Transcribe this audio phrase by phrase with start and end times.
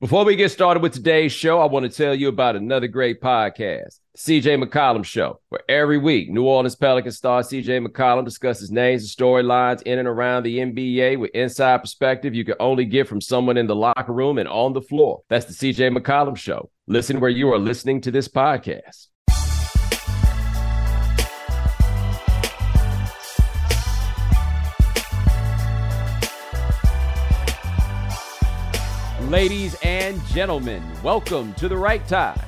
[0.00, 3.20] Before we get started with today's show, I want to tell you about another great
[3.20, 9.02] podcast, CJ McCollum Show, where every week New Orleans Pelicans star CJ McCollum discusses names
[9.02, 13.20] and storylines in and around the NBA with inside perspective you can only get from
[13.20, 15.22] someone in the locker room and on the floor.
[15.28, 16.70] That's the CJ McCollum Show.
[16.86, 19.08] Listen where you are listening to this podcast.
[29.28, 32.40] Ladies and gentlemen, welcome to the right time.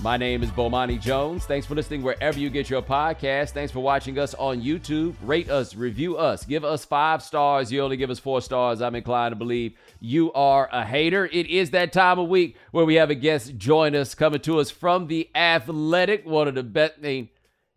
[0.00, 1.44] My name is Bomani Jones.
[1.44, 3.50] Thanks for listening wherever you get your podcast.
[3.50, 5.14] Thanks for watching us on YouTube.
[5.22, 7.70] Rate us, review us, give us five stars.
[7.70, 8.82] You only give us four stars.
[8.82, 11.26] I'm inclined to believe you are a hater.
[11.26, 14.58] It is that time of week where we have a guest join us, coming to
[14.58, 16.94] us from the Athletic, one of the best.
[16.98, 17.28] I mean,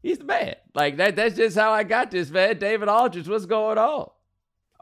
[0.02, 0.56] he's the man.
[0.74, 1.16] Like that.
[1.16, 2.58] That's just how I got this, man.
[2.58, 4.10] David Aldridge, what's going on?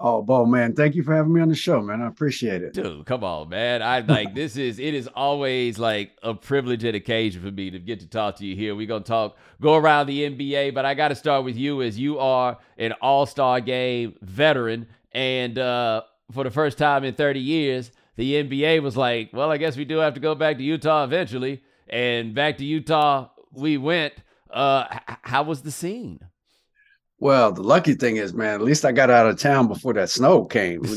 [0.04, 2.02] Oh, Bo, man, thank you for having me on the show, man.
[2.02, 2.74] I appreciate it.
[2.74, 3.84] Dude, come on, man.
[3.84, 7.78] I like this is it is always like a privilege and occasion for me to
[7.78, 8.74] get to talk to you here.
[8.74, 12.18] We're gonna talk, go around the NBA, but I gotta start with you as you
[12.18, 14.88] are an all-star game veteran.
[15.12, 19.58] And uh for the first time in 30 years, the NBA was like, Well, I
[19.58, 21.62] guess we do have to go back to Utah eventually.
[21.88, 24.14] And back to Utah we went.
[24.50, 26.22] Uh how was the scene?
[27.22, 30.10] Well, the lucky thing is, man, at least I got out of town before that
[30.10, 30.82] snow came.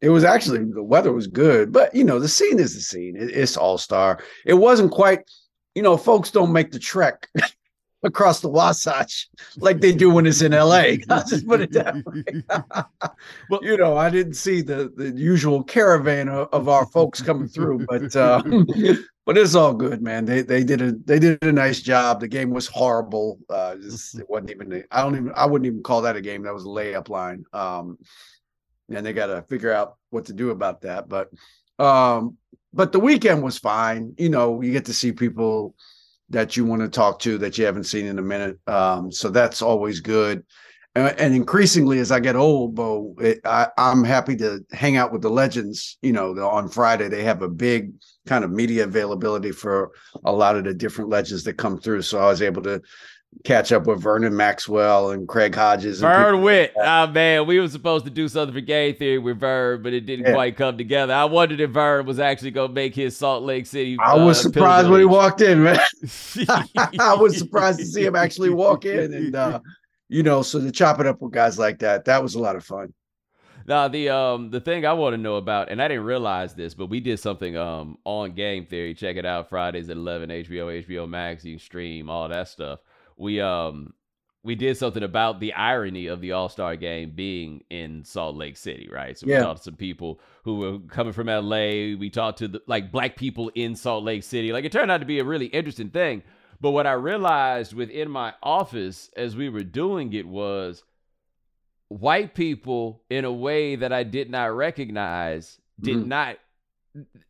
[0.00, 3.16] It was actually the weather was good, but you know, the scene is the scene.
[3.16, 4.20] It, it's all star.
[4.46, 5.28] It wasn't quite,
[5.74, 7.28] you know, folks don't make the trek
[8.04, 10.98] across the Wasatch like they do when it's in LA.
[11.10, 12.22] I'll just put it that way.
[13.50, 17.48] well, you know, I didn't see the the usual caravan of, of our folks coming
[17.48, 18.40] through, but uh,
[19.28, 20.24] but it's all good, man.
[20.24, 22.18] They they did a they did a nice job.
[22.18, 23.38] The game was horrible.
[23.50, 24.82] Uh, just, it wasn't even.
[24.90, 25.32] I don't even.
[25.36, 26.44] I wouldn't even call that a game.
[26.44, 27.44] That was a layup line.
[27.52, 27.98] Um,
[28.88, 31.10] and they got to figure out what to do about that.
[31.10, 31.28] But
[31.78, 32.38] um,
[32.72, 34.14] but the weekend was fine.
[34.16, 35.74] You know, you get to see people
[36.30, 38.58] that you want to talk to that you haven't seen in a minute.
[38.66, 40.42] Um, so that's always good.
[40.94, 45.12] And, and increasingly, as I get old, Bo, it, I, I'm happy to hang out
[45.12, 45.98] with the legends.
[46.00, 47.92] You know, on Friday they have a big
[48.28, 49.90] kind of media availability for
[50.24, 52.02] a lot of the different legends that come through.
[52.02, 52.82] So I was able to
[53.44, 56.00] catch up with Vernon Maxwell and Craig Hodges.
[56.00, 56.72] Vern Witt.
[56.78, 59.92] Ah, oh, man, we were supposed to do something for Game Theory with Vern, but
[59.92, 60.32] it didn't yeah.
[60.34, 61.12] quite come together.
[61.12, 63.96] I wondered if Vern was actually going to make his Salt Lake City.
[64.00, 65.78] I was uh, surprised when he walked in, man.
[67.00, 69.14] I was surprised to see him actually walk in.
[69.14, 69.60] And, uh,
[70.08, 72.56] you know, so to chop it up with guys like that, that was a lot
[72.56, 72.92] of fun.
[73.68, 76.72] Now the um the thing I want to know about, and I didn't realize this,
[76.72, 78.94] but we did something um on Game Theory.
[78.94, 82.80] Check it out Fridays at eleven, HBO, HBO Max, you stream all that stuff.
[83.18, 83.92] We um
[84.42, 88.56] we did something about the irony of the All Star game being in Salt Lake
[88.56, 89.18] City, right?
[89.18, 89.40] So we yeah.
[89.40, 91.94] talked to some people who were coming from LA.
[91.98, 94.50] We talked to the, like black people in Salt Lake City.
[94.50, 96.22] Like it turned out to be a really interesting thing.
[96.58, 100.82] But what I realized within my office as we were doing it was
[101.88, 106.08] white people in a way that I did not recognize did mm-hmm.
[106.08, 106.36] not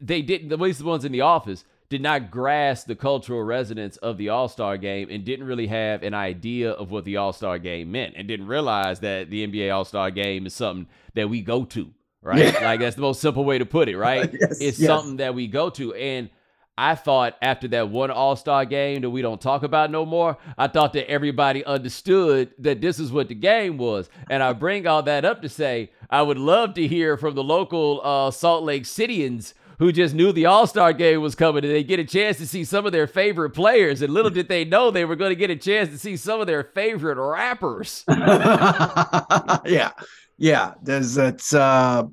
[0.01, 3.97] they didn't at least the ones in the office did not grasp the cultural resonance
[3.99, 7.91] of the All-Star game and didn't really have an idea of what the All-Star game
[7.91, 11.91] meant and didn't realize that the NBA All-Star game is something that we go to,
[12.21, 12.53] right?
[12.53, 12.65] Yeah.
[12.65, 14.31] Like that's the most simple way to put it, right?
[14.41, 14.87] yes, it's yes.
[14.87, 16.29] something that we go to and
[16.79, 20.39] I thought after that one All Star game that we don't talk about no more,
[20.57, 24.09] I thought that everybody understood that this is what the game was.
[24.31, 27.43] And I bring all that up to say I would love to hear from the
[27.43, 31.75] local uh, Salt Lake Cityans who just knew the All Star game was coming and
[31.75, 34.01] they get a chance to see some of their favorite players.
[34.01, 36.41] And little did they know they were going to get a chance to see some
[36.41, 38.05] of their favorite rappers.
[38.09, 39.91] yeah.
[40.37, 40.75] Yeah.
[40.83, 41.43] There's that.
[41.53, 42.07] Uh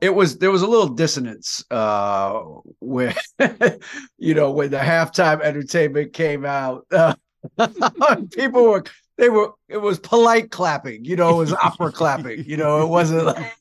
[0.00, 2.40] it was there was a little dissonance uh
[2.80, 3.14] when
[4.18, 7.14] you know when the halftime entertainment came out uh,
[8.32, 8.84] people were
[9.18, 12.88] they were it was polite clapping you know it was opera clapping you know it
[12.88, 13.54] wasn't like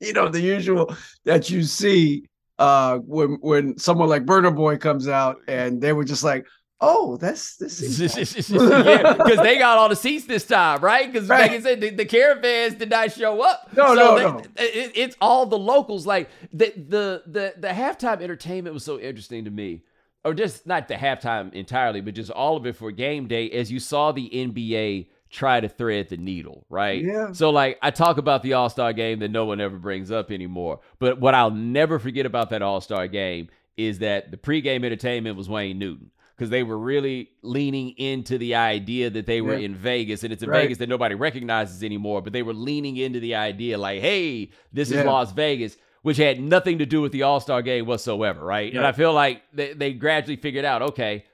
[0.00, 2.24] you know the usual that you see
[2.58, 6.46] uh when when someone like Burna Boy comes out and they were just like
[6.80, 7.80] oh, that's this.
[7.80, 11.10] yeah, because they got all the seats this time, right?
[11.10, 11.42] Because right.
[11.42, 13.68] like I said, the, the, caravans did not show up.
[13.76, 14.38] No, so no, they, no.
[14.56, 16.06] It, it's all the locals.
[16.06, 19.82] Like the the the the halftime entertainment was so interesting to me,
[20.24, 23.50] or just not the halftime entirely, but just all of it for game day.
[23.50, 27.04] As you saw the NBA try to thread the needle, right?
[27.04, 27.32] Yeah.
[27.32, 30.80] So like I talk about the All-Star game that no one ever brings up anymore.
[30.98, 35.48] But what I'll never forget about that All-Star game is that the pregame entertainment was
[35.48, 36.10] Wayne Newton
[36.40, 39.66] because they were really leaning into the idea that they were yeah.
[39.66, 40.62] in Vegas and it's in right.
[40.62, 44.90] Vegas that nobody recognizes anymore, but they were leaning into the idea like, hey, this
[44.90, 45.00] yeah.
[45.00, 45.76] is Las Vegas.
[46.00, 48.72] which had nothing to do with the All Star game whatsoever, right?
[48.74, 51.26] And I feel like they, they gradually figured out, okay,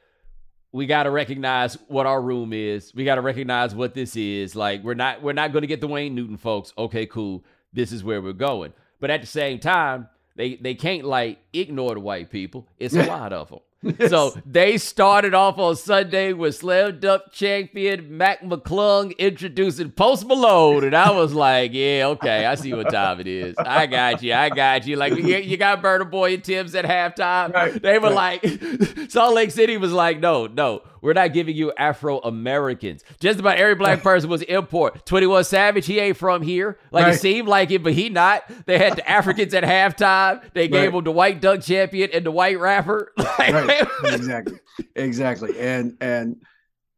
[0.72, 2.92] we got to recognize what our room is.
[2.92, 4.56] We got to recognize what this is.
[4.56, 6.72] Like we're not we're not going to get the Wayne Newton folks.
[6.76, 7.44] Okay, cool.
[7.72, 8.72] This is where we're going.
[8.98, 12.66] But at the same time, they they can't like ignore the white people.
[12.76, 13.60] It's a lot of them.
[13.82, 14.10] Yes.
[14.10, 20.84] So they started off on Sunday with Slam Dunk champion Mac McClung introducing Post Malone,
[20.84, 23.54] and I was like, "Yeah, okay, I see what time it is.
[23.58, 27.52] I got you, I got you." Like you got Burna Boy and Tems at halftime.
[27.52, 27.80] Right.
[27.80, 28.42] They were right.
[28.42, 33.04] like, Salt Lake City was like, "No, no, we're not giving you Afro Americans.
[33.20, 35.06] Just about every black person was import.
[35.06, 36.80] 21 Savage, he ain't from here.
[36.90, 37.14] Like right.
[37.14, 38.42] it seemed like it, but he not.
[38.66, 40.42] They had the Africans at halftime.
[40.52, 40.98] They gave right.
[40.98, 43.12] him the white dunk champion and the white rapper.
[43.38, 43.86] right.
[44.02, 44.58] Exactly.
[44.96, 45.60] Exactly.
[45.60, 46.42] And and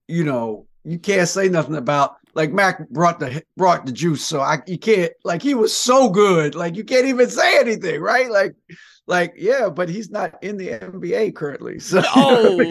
[0.07, 4.25] you know, you can't say nothing about like Mac brought the brought the juice.
[4.25, 6.55] So I you can't like he was so good.
[6.55, 8.31] Like you can't even say anything, right?
[8.31, 8.55] Like
[9.09, 11.79] like, yeah, but he's not in the NBA currently.
[11.79, 12.71] So oh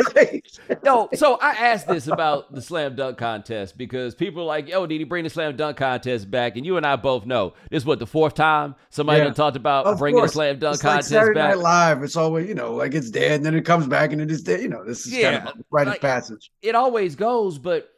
[0.84, 1.10] no.
[1.16, 5.00] So I asked this about the slam dunk contest because people are like, yo, did
[5.00, 6.56] he bring the slam dunk contest back?
[6.56, 9.34] And you and I both know this is what the fourth time somebody yeah.
[9.34, 10.32] talked about of bringing course.
[10.32, 11.56] the slam dunk it's contest like Saturday back.
[11.56, 14.22] Night Live, it's always, you know, like it's dead, and then it comes back and
[14.22, 14.62] it is dead.
[14.62, 15.40] You know, this is yeah.
[15.40, 16.52] kind of right like, of passage.
[16.62, 17.90] It always goes, but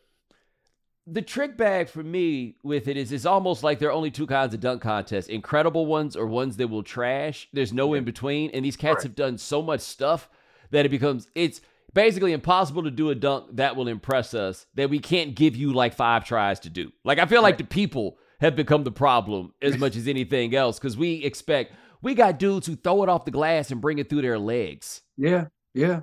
[1.11, 4.27] the trick bag for me with it is it's almost like there are only two
[4.27, 7.47] kinds of dunk contests incredible ones or ones that will trash.
[7.53, 9.03] There's no in between and these cats right.
[9.03, 10.29] have done so much stuff
[10.71, 11.61] that it becomes it's
[11.93, 15.73] basically impossible to do a dunk that will impress us that we can't give you
[15.73, 16.91] like five tries to do.
[17.03, 20.79] Like i feel like the people have become the problem as much as anything else
[20.79, 24.09] because we expect we got dudes who throw it off the glass and bring it
[24.09, 25.01] through their legs.
[25.17, 26.01] Yeah yeah.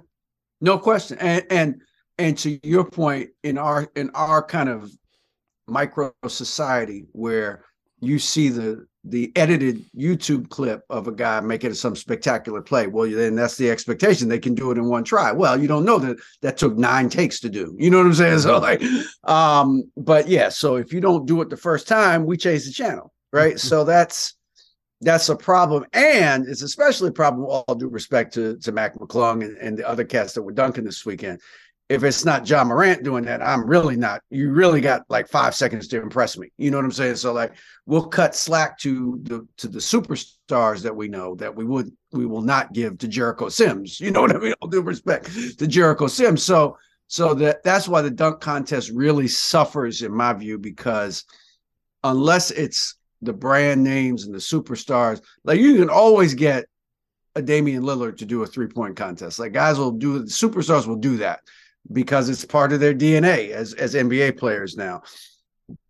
[0.60, 1.18] No question.
[1.18, 1.82] And and
[2.18, 4.90] and to your point in our in our kind of
[5.66, 7.64] micro society where
[8.00, 12.88] you see the the edited YouTube clip of a guy making some spectacular play.
[12.88, 14.28] Well, then that's the expectation.
[14.28, 15.30] They can do it in one try.
[15.30, 17.76] Well, you don't know that that took nine takes to do.
[17.78, 18.40] You know what I'm saying?
[18.40, 18.82] So like,
[19.24, 20.48] um, but yeah.
[20.48, 23.60] So if you don't do it the first time, we change the channel, right?
[23.60, 24.34] so that's
[25.02, 27.46] that's a problem, and it's especially a problem.
[27.46, 30.84] All due respect to to Mac McClung and, and the other cats that were dunking
[30.84, 31.40] this weekend
[31.88, 34.20] if it's not Ja Morant doing that, I'm really not.
[34.30, 36.48] You really got like five seconds to impress me.
[36.58, 37.16] You know what I'm saying?
[37.16, 37.52] So like
[37.86, 42.26] we'll cut slack to the to the superstars that we know that we would we
[42.26, 44.00] will not give to Jericho Sims.
[44.00, 44.54] You know what I mean?
[44.60, 45.26] All due respect
[45.58, 46.42] to Jericho Sims.
[46.42, 51.24] So so that that's why the dunk contest really suffers in my view because
[52.02, 56.66] unless it's the brand names and the superstars, like you can always get
[57.36, 59.38] a Damian Lillard to do a three point contest.
[59.38, 61.42] Like guys will do superstars will do that
[61.92, 65.02] because it's part of their DNA as as NBA players now.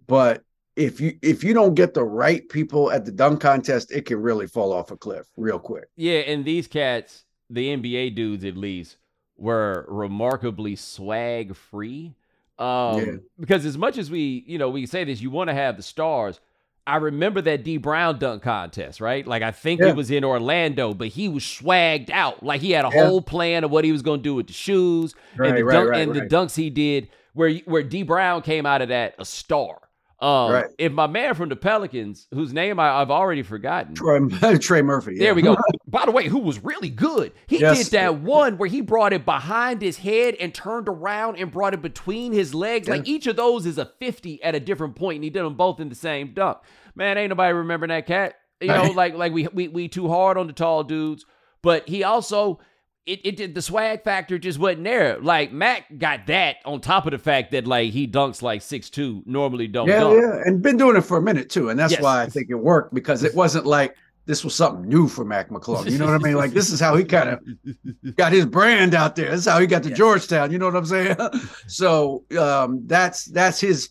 [0.07, 0.43] But
[0.77, 4.21] if you if you don't get the right people at the dunk contest, it can
[4.21, 5.89] really fall off a cliff real quick.
[5.97, 8.99] Yeah, and these cats, the NBA dudes at least,
[9.37, 12.15] were remarkably swag free.
[12.59, 13.13] Um, yeah.
[13.39, 15.83] because as much as we, you know, we say this, you want to have the
[15.83, 16.41] stars,
[16.87, 19.27] I remember that D Brown dunk contest, right?
[19.27, 19.88] Like I think yeah.
[19.88, 22.43] it was in Orlando, but he was swagged out.
[22.43, 23.06] Like he had a yeah.
[23.06, 25.65] whole plan of what he was going to do with the shoes right, and the,
[25.65, 27.09] right, dunk, right, and the dunks he did.
[27.35, 29.79] Where where D Brown came out of that a star.
[30.19, 30.67] Um, right.
[30.79, 35.15] If my man from the Pelicans, whose name I, have already forgotten, Trey, Trey Murphy.
[35.15, 35.25] Yeah.
[35.25, 35.57] There we go.
[35.87, 37.33] By the way, who was really good?
[37.47, 37.85] He yes.
[37.85, 41.75] did that one where he brought it behind his head and turned around and brought
[41.75, 42.88] it between his legs.
[42.88, 42.95] Yeah.
[42.95, 45.55] Like each of those is a fifty at a different point, and he did them
[45.55, 46.59] both in the same dunk.
[46.95, 48.37] Man, ain't nobody remembering that cat.
[48.61, 51.26] You know, like like we we we too hard on the tall dudes,
[51.61, 52.59] but he also
[53.07, 55.19] it, it did the swag factor just wasn't there.
[55.21, 58.91] Like Mac got that on top of the fact that like he dunks like six
[58.91, 59.89] two normally don't.
[59.89, 60.21] Yeah, dunk.
[60.21, 62.03] yeah, and been doing it for a minute too, and that's yes.
[62.03, 63.95] why I think it worked because it wasn't like
[64.27, 65.89] this was something new for Mac McClung.
[65.89, 66.35] You know what I mean?
[66.35, 69.31] Like this is how he kind of got his brand out there.
[69.31, 69.99] This is how he got to yes.
[69.99, 70.51] Georgetown.
[70.51, 71.17] You know what I'm saying?
[71.69, 73.91] so um, that's that's his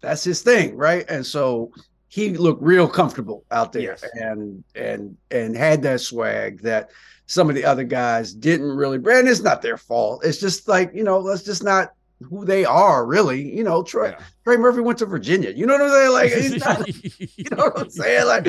[0.00, 1.04] that's his thing, right?
[1.08, 1.72] And so
[2.06, 4.04] he looked real comfortable out there yes.
[4.14, 6.90] and and and had that swag that
[7.26, 8.96] some of the other guys didn't really.
[8.96, 10.24] And it's not their fault.
[10.24, 11.92] It's just like you know, let's just not
[12.22, 13.54] who they are really.
[13.54, 14.24] You know, Trey yeah.
[14.44, 15.50] Trey Murphy went to Virginia.
[15.50, 16.12] You know what I'm saying?
[16.12, 18.26] Like, he's not, you know what I'm saying?
[18.26, 18.46] Like,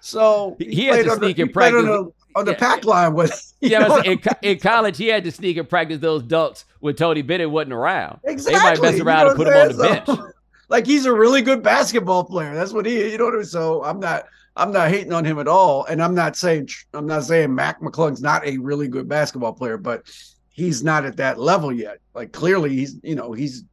[0.00, 1.80] so he, he had to sneak and practice.
[1.80, 2.58] On the, on the yeah.
[2.58, 6.64] pack line with yeah, in, in, college he had to sneak and practice those dunks
[6.80, 8.20] when Tony Bennett wasn't around.
[8.24, 8.58] Exactly.
[8.58, 10.34] They might mess around you know and put him on the so, bench.
[10.70, 12.54] Like he's a really good basketball player.
[12.54, 13.46] That's what he, you know what I mean?
[13.46, 14.26] So I'm not
[14.58, 15.84] I'm not hating on him at all.
[15.84, 19.78] And I'm not saying I'm not saying Mac McClung's not a really good basketball player,
[19.78, 20.10] but
[20.50, 21.98] he's not at that level yet.
[22.14, 23.64] Like clearly he's, you know, he's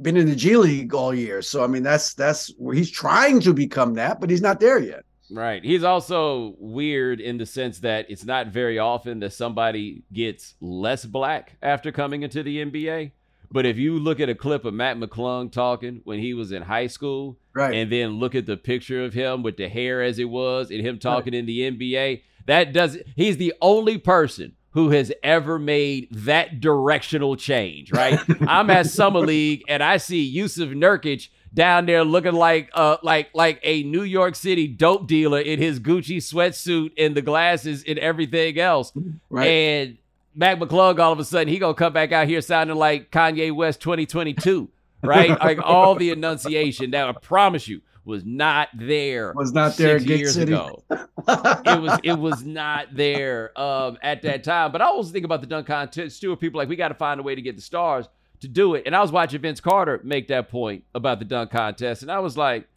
[0.00, 1.42] been in the G League all year.
[1.42, 4.78] So I mean that's that's where he's trying to become that, but he's not there
[4.78, 5.04] yet.
[5.30, 5.62] Right.
[5.62, 11.04] He's also weird in the sense that it's not very often that somebody gets less
[11.04, 13.12] black after coming into the NBA.
[13.50, 16.62] But if you look at a clip of Mac McClung talking when he was in
[16.62, 17.74] high school, Right.
[17.74, 20.80] and then look at the picture of him with the hair as it was and
[20.80, 26.08] him talking in the NBA, that does he's the only person who has ever made
[26.10, 28.18] that directional change, right?
[28.48, 33.28] I'm at Summer League and I see Jusuf Nurkic down there looking like uh like
[33.34, 37.96] like a New York City dope dealer in his Gucci sweatsuit and the glasses and
[38.00, 38.92] everything else.
[39.30, 39.46] right.
[39.46, 39.98] And
[40.34, 43.52] Mac McClung, all of a sudden, he gonna come back out here sounding like Kanye
[43.54, 44.68] West 2022,
[45.02, 45.30] right?
[45.40, 49.32] like all the enunciation that I promise you was not there.
[49.34, 50.52] Was not there six years City.
[50.52, 50.82] ago.
[50.90, 54.72] it was it was not there um, at that time.
[54.72, 56.34] But I always think about the dunk contest too.
[56.36, 58.06] People like we got to find a way to get the stars
[58.40, 58.82] to do it.
[58.86, 62.18] And I was watching Vince Carter make that point about the dunk contest, and I
[62.18, 62.68] was like,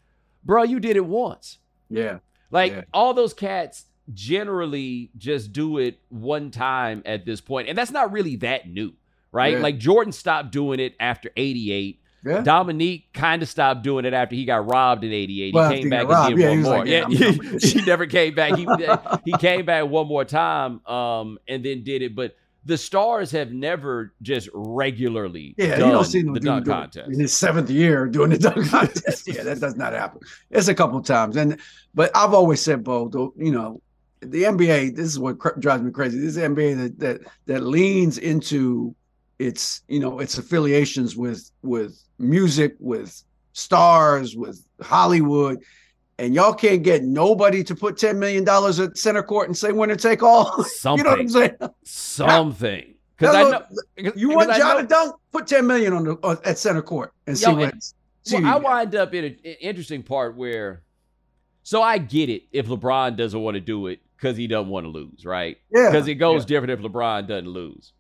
[0.45, 1.57] bro, you did it once.
[1.89, 2.19] yeah.
[2.49, 2.81] Like Yeah.
[2.93, 3.83] all those cats
[4.13, 8.93] generally just do it one time at this point, and that's not really that new,
[9.31, 9.53] right?
[9.53, 9.59] Yeah.
[9.59, 12.01] Like Jordan stopped doing it after '88.
[12.25, 12.41] Yeah.
[12.41, 15.53] Dominique kind of stopped doing it after he got robbed in '88.
[15.53, 16.77] Well, he came back and did yeah, one more.
[16.79, 18.55] like, yeah, yeah, with he never came back.
[18.55, 18.67] He
[19.25, 22.15] he came back one more time, um, and then did it.
[22.15, 22.35] But
[22.65, 26.71] the stars have never just regularly Yeah, done you don't see no the dunk do
[26.71, 27.07] it contest.
[27.09, 29.25] in his seventh year doing the dunk contest.
[29.25, 30.19] yeah, that does not happen.
[30.51, 31.57] It's a couple times, and
[31.95, 33.81] but I've always said, Bo, you know,
[34.21, 34.95] the NBA.
[34.95, 36.19] This is what cr- drives me crazy.
[36.19, 38.95] This is the NBA that that that leans into
[39.39, 45.63] its you know its affiliations with with music, with stars, with Hollywood.
[46.19, 49.71] And y'all can't get nobody to put ten million dollars at center court and say
[49.71, 50.63] winner take all.
[50.63, 51.55] Something, you know what I'm saying?
[51.83, 52.93] something.
[53.17, 53.50] Because I
[54.03, 55.15] know You want Ja to dunk?
[55.31, 57.74] Put ten million on the on, at center court and see what.
[58.31, 60.83] Well, I wind up in an interesting part where,
[61.63, 64.86] so I get it if LeBron doesn't want to do it because he doesn't want
[64.86, 65.57] to lose, right?
[65.74, 67.93] Yeah, Because it goes different if LeBron doesn't lose.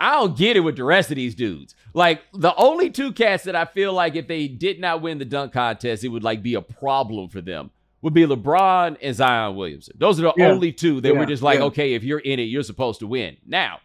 [0.00, 1.74] I don't get it with the rest of these dudes.
[1.92, 5.24] Like the only two cats that I feel like if they did not win the
[5.24, 7.70] dunk contest, it would like be a problem for them.
[8.02, 9.96] Would be LeBron and Zion Williamson.
[9.98, 10.50] Those are the Yeah.
[10.52, 11.18] only two that Yeah.
[11.18, 11.64] were just like, Yeah.
[11.66, 13.38] okay, if you're in it, you're supposed to win.
[13.44, 13.80] Now,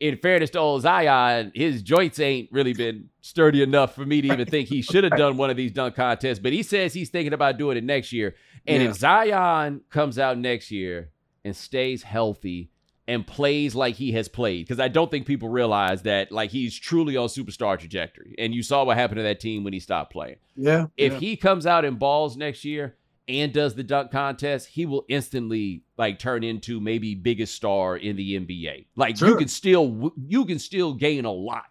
[0.00, 4.26] in fairness to old Zion, his joints ain't really been sturdy enough for me to
[4.32, 6.40] even think he should have done one of these dunk contests.
[6.40, 8.34] But he says he's thinking about doing it next year.
[8.66, 8.88] And Yeah.
[8.90, 11.10] if Zion comes out next year
[11.44, 12.70] and stays healthy
[13.08, 16.78] and plays like he has played, because I don't think people realize that like he's
[16.78, 18.34] truly on superstar trajectory.
[18.38, 20.36] And you saw what happened to that team when he stopped playing.
[20.56, 21.18] Yeah, If yeah.
[21.18, 22.94] he comes out in balls next year
[23.28, 28.14] and does the dunk contest, he will instantly like turn into maybe biggest star in
[28.16, 28.86] the NBA.
[28.94, 31.64] Like you can still you can still gain a lot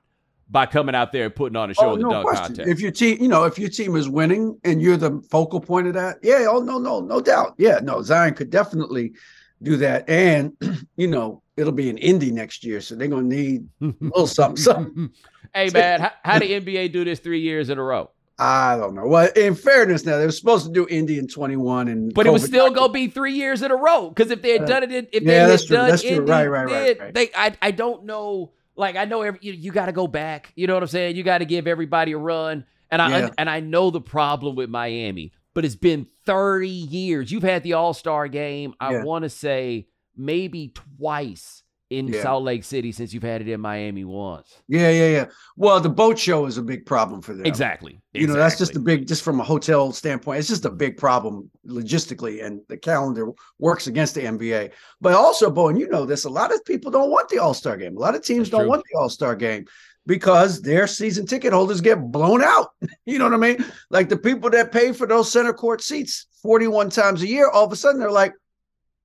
[0.50, 2.46] by coming out there and putting on a show Oh, in the no dunk question.
[2.48, 2.70] contest.
[2.70, 5.88] If your team, you know, if your team is winning and you're the focal point
[5.88, 7.56] of that, yeah, oh no, no, no doubt.
[7.58, 9.13] Yeah, no, Zion could definitely
[9.62, 10.10] do that.
[10.10, 10.53] And
[10.98, 14.58] you know, it'll be an Indy next year, so they're gonna need a little something,
[14.58, 15.10] something.
[15.53, 18.10] hey man, how, how did NBA do this three years in a row?
[18.39, 19.06] I don't know.
[19.06, 22.32] Well, in fairness, now they were supposed to do Indy in 21, and But it
[22.34, 24.10] was still got- gonna be three years in a row.
[24.10, 25.77] Because if they had Uh, done it, in, if yeah, they had true.
[25.77, 26.12] done That's true.
[26.18, 27.13] Indy, Right, right, right, right.
[27.13, 28.51] They, I, I don't know.
[28.75, 30.53] Like I know every, you, you got to go back.
[30.56, 31.15] You know what I'm saying?
[31.18, 32.65] You got to give everybody a run.
[32.89, 33.30] And I Yeah.
[33.38, 37.31] and I know the problem with Miami, but it's been 30 years.
[37.31, 38.74] You've had the All Star game.
[38.79, 39.03] I Yeah.
[39.03, 42.24] want to say maybe twice in Yeah.
[42.24, 44.62] Salt Lake City since you've had it in Miami once.
[44.70, 45.25] Yeah, yeah, yeah.
[45.58, 47.46] Well, the boat show is a big problem for them.
[47.46, 48.01] Exactly.
[48.13, 50.96] You know, that's just a big, just from a hotel standpoint, it's just a big
[50.96, 53.27] problem logistically, and the calendar
[53.60, 54.72] works against the NBA.
[55.01, 57.53] But also, Bo, and you know this, a lot of people don't want the All
[57.53, 57.98] Star game.
[57.98, 58.70] A lot of teams That's don't true.
[58.70, 59.65] want the All Star game
[60.05, 62.70] because their season ticket holders get blown out.
[63.05, 63.65] you know what I mean?
[63.89, 67.65] Like the people that pay for those center court seats 41 times a year, all
[67.65, 68.34] of a sudden they're like,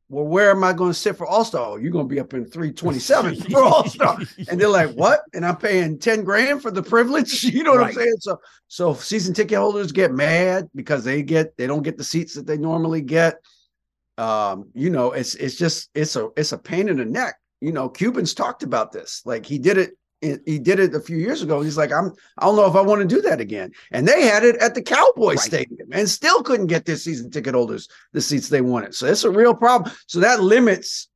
[0.09, 1.81] well, where am I going to sit for All Star?
[1.81, 4.17] You're going to be up in 327 for All Star.
[4.49, 5.23] And they're like, what?
[5.35, 7.43] And I'm paying 10 grand for the privilege.
[7.53, 7.89] You know what Right.
[7.89, 8.17] I'm saying?
[8.21, 8.39] So
[8.69, 12.47] so season ticket holders get mad because they get they don't get the seats that
[12.47, 13.37] they normally get.
[14.17, 17.35] Um, you know, it's it's just it's a it's a pain in the neck.
[17.61, 19.23] You know, Cuban's talked about this.
[19.27, 21.61] Like he did it he did it a few years ago.
[21.61, 23.73] He's like, I'm I don't know if I want to do that again.
[23.93, 25.39] And they had it at the Cowboy Right.
[25.39, 28.95] Stadium and still couldn't get their season ticket holders the seats they wanted.
[28.95, 29.93] So it's a real problem.
[30.07, 31.09] So that limits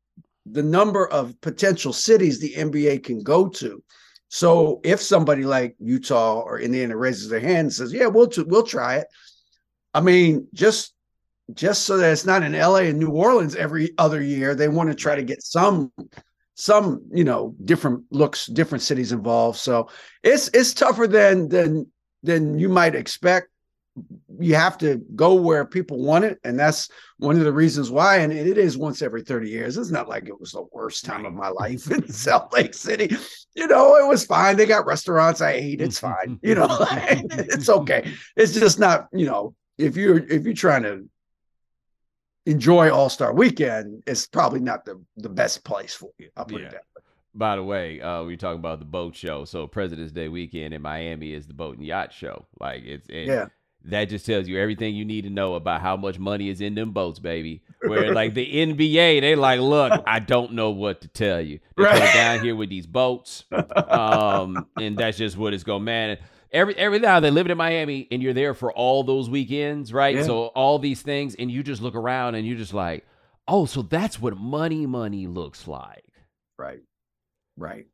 [0.47, 3.83] the number of potential cities the NBA can go to.
[4.29, 8.45] So if somebody like Utah or Indiana raises their hand and says, "Yeah, we'll t-
[8.47, 9.09] we'll try it,"
[9.93, 10.95] I mean, just
[11.55, 14.89] just so that it's not in LA and New Orleans every other year, they want
[14.89, 15.93] to try to get some
[16.61, 19.59] some you know different looks, different cities involved.
[19.59, 19.89] So
[20.23, 21.91] it's it's tougher than than
[22.23, 23.49] than you might expect.
[24.39, 26.89] you have to go where people want it, and that's
[27.19, 28.19] one of the reasons why.
[28.19, 29.79] And it is once every thirty years.
[29.79, 33.17] It's not like it was the worst time of my life in Salt Lake City.
[33.55, 34.57] You know, it was fine.
[34.57, 35.81] They got restaurants I ate.
[35.81, 36.39] It's fine.
[36.43, 38.13] You know, it's okay.
[38.37, 39.09] It's just not.
[39.13, 41.09] You know, if you're if you're trying to
[42.47, 46.31] enjoy All Star Weekend, it's probably not the the best place for you.
[46.37, 46.69] I'll put yeah.
[46.69, 47.03] it that way.
[47.33, 49.45] By the way, uh, we talking about the boat show.
[49.45, 52.47] So President's Day weekend in Miami is the boat and yacht show.
[52.59, 53.47] Like it's yeah
[53.85, 56.75] that just tells you everything you need to know about how much money is in
[56.75, 57.63] them boats, baby.
[57.83, 61.61] Where like the NBA, they like, look, I don't know what to tell you.
[61.77, 61.99] They right.
[61.99, 63.45] come down here with these boats,
[63.89, 65.85] um, and that's just what it's going.
[65.85, 66.19] Man,
[66.53, 70.17] every every now they live in Miami, and you're there for all those weekends, right?
[70.17, 70.25] Yeah.
[70.25, 73.07] So all these things, and you just look around, and you're just like,
[73.49, 76.05] oh, so that's what money, money looks like,
[76.59, 76.83] right?
[77.57, 77.87] Right.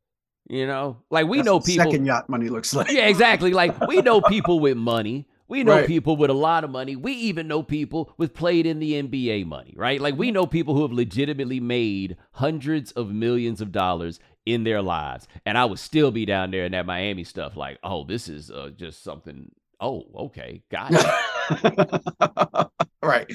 [0.49, 1.91] You know, like we that's know people.
[1.91, 2.89] Second yacht money looks like.
[2.89, 3.51] Yeah, exactly.
[3.51, 5.87] Like we know people with money we know right.
[5.87, 6.95] people with a lot of money.
[6.95, 10.01] We even know people with played in the NBA money, right?
[10.01, 14.81] Like we know people who have legitimately made hundreds of millions of dollars in their
[14.81, 15.27] lives.
[15.45, 18.49] And I would still be down there in that Miami stuff like, oh, this is
[18.49, 19.51] uh, just something.
[19.79, 20.63] Oh, okay.
[20.71, 22.69] Got it.
[23.03, 23.31] right.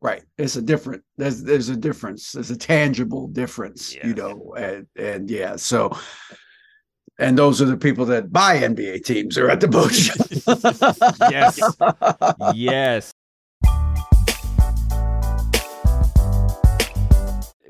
[0.00, 0.22] Right.
[0.38, 2.32] It's a different there's there's a difference.
[2.32, 4.54] There's a tangible difference, you know.
[4.56, 5.96] And and yeah, so
[7.18, 9.92] and those are the people that buy NBA teams are at the boat
[11.30, 11.60] yes.
[12.54, 13.12] Yes.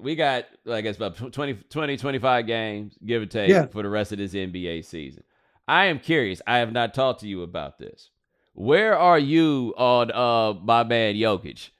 [0.02, 3.66] We got, I guess, about 20, 20 25 games, give or take, yeah.
[3.66, 5.22] for the rest of this NBA season.
[5.68, 6.42] I am curious.
[6.46, 8.10] I have not talked to you about this.
[8.54, 11.70] Where are you on uh my man Jokic?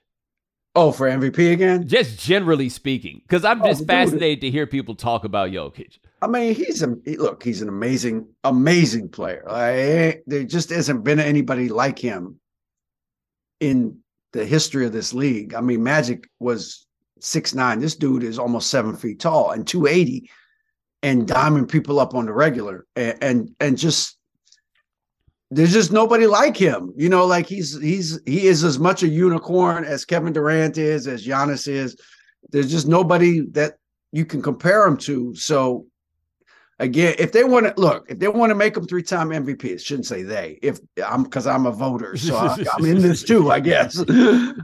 [0.75, 1.87] Oh, for MVP again?
[1.87, 5.99] Just generally speaking, because I'm just oh, fascinated to hear people talk about Jokic.
[6.23, 6.87] I mean, he's a
[7.17, 7.43] look.
[7.43, 9.45] He's an amazing, amazing player.
[9.47, 12.39] I, there just hasn't been anybody like him
[13.59, 13.99] in
[14.31, 15.53] the history of this league.
[15.53, 16.87] I mean, Magic was
[17.23, 17.79] six nine.
[17.79, 20.29] This dude is almost seven feet tall and two eighty,
[21.01, 24.17] and diming people up on the regular, and, and and just
[25.49, 26.93] there's just nobody like him.
[26.95, 31.07] You know, like he's he's he is as much a unicorn as Kevin Durant is,
[31.07, 31.95] as Giannis is.
[32.49, 33.75] There's just nobody that
[34.11, 35.33] you can compare him to.
[35.35, 35.87] So
[36.79, 39.79] again, if they want to look, if they want to make him three time MVP,
[39.79, 40.59] shouldn't say they.
[40.61, 44.03] If I'm because I'm a voter, so I, am in this too, I guess.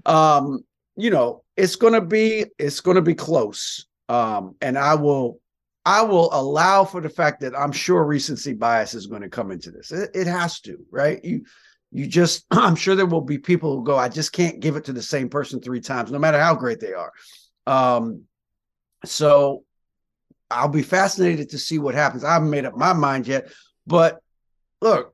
[0.06, 0.64] Um,
[1.00, 3.86] you know, it's gonna be it's gonna be close.
[4.08, 5.40] Um, and I will
[5.86, 9.52] I will allow for the fact that I'm sure recency bias is going to come
[9.52, 9.92] into this.
[9.92, 11.24] It, it has to, right?
[11.24, 11.46] You
[11.92, 14.86] you just I'm sure there will be people who go, I just can't give it
[14.86, 17.14] to the same person three times, no matter how great they are.
[17.66, 18.24] Um,
[19.06, 19.64] so
[20.52, 22.24] I'll be fascinated to see what happens.
[22.24, 23.50] I haven't made up my mind yet,
[23.88, 24.20] but
[24.82, 25.14] look,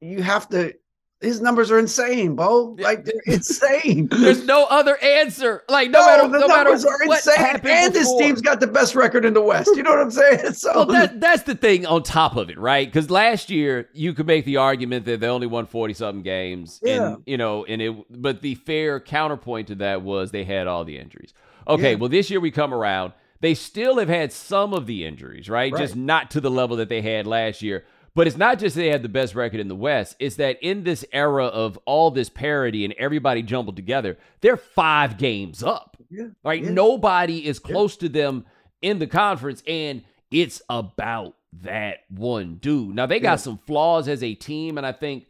[0.00, 0.74] you have to.
[1.20, 2.76] His numbers are insane, Bo.
[2.78, 4.08] Like they're insane.
[4.10, 5.62] There's no other answer.
[5.68, 7.60] Like no, no matter, the no numbers matter are insane.
[7.62, 9.70] And this team's got the best record in the West.
[9.76, 10.54] You know what I'm saying?
[10.60, 12.86] So well, that, that's the thing on top of it, right?
[12.86, 16.80] Because last year you could make the argument that they only won forty something games,
[16.82, 17.12] yeah.
[17.12, 17.96] and you know, and it.
[18.10, 21.32] But the fair counterpoint to that was they had all the injuries.
[21.66, 21.96] Okay, yeah.
[21.96, 25.72] well this year we come around they still have had some of the injuries, right?
[25.72, 25.80] right?
[25.80, 27.84] Just not to the level that they had last year.
[28.14, 30.16] But it's not just they have the best record in the West.
[30.18, 35.16] It's that in this era of all this parity and everybody jumbled together, they're five
[35.16, 35.96] games up.
[36.10, 36.62] Yeah, right?
[36.62, 36.70] Yeah.
[36.70, 38.00] Nobody is close yeah.
[38.00, 38.46] to them
[38.82, 39.62] in the conference.
[39.66, 42.96] And it's about that one dude.
[42.96, 43.36] Now, they got yeah.
[43.36, 44.76] some flaws as a team.
[44.76, 45.26] And I think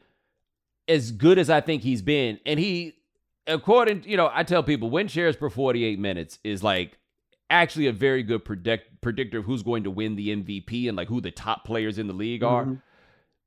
[0.88, 2.94] as good as I think he's been, and he,
[3.46, 6.96] according, you know, I tell people win shares per 48 minutes is like
[7.50, 11.08] actually a very good predict, predictor of who's going to win the MVP and like
[11.08, 12.64] who the top players in the league are.
[12.64, 12.74] Mm-hmm.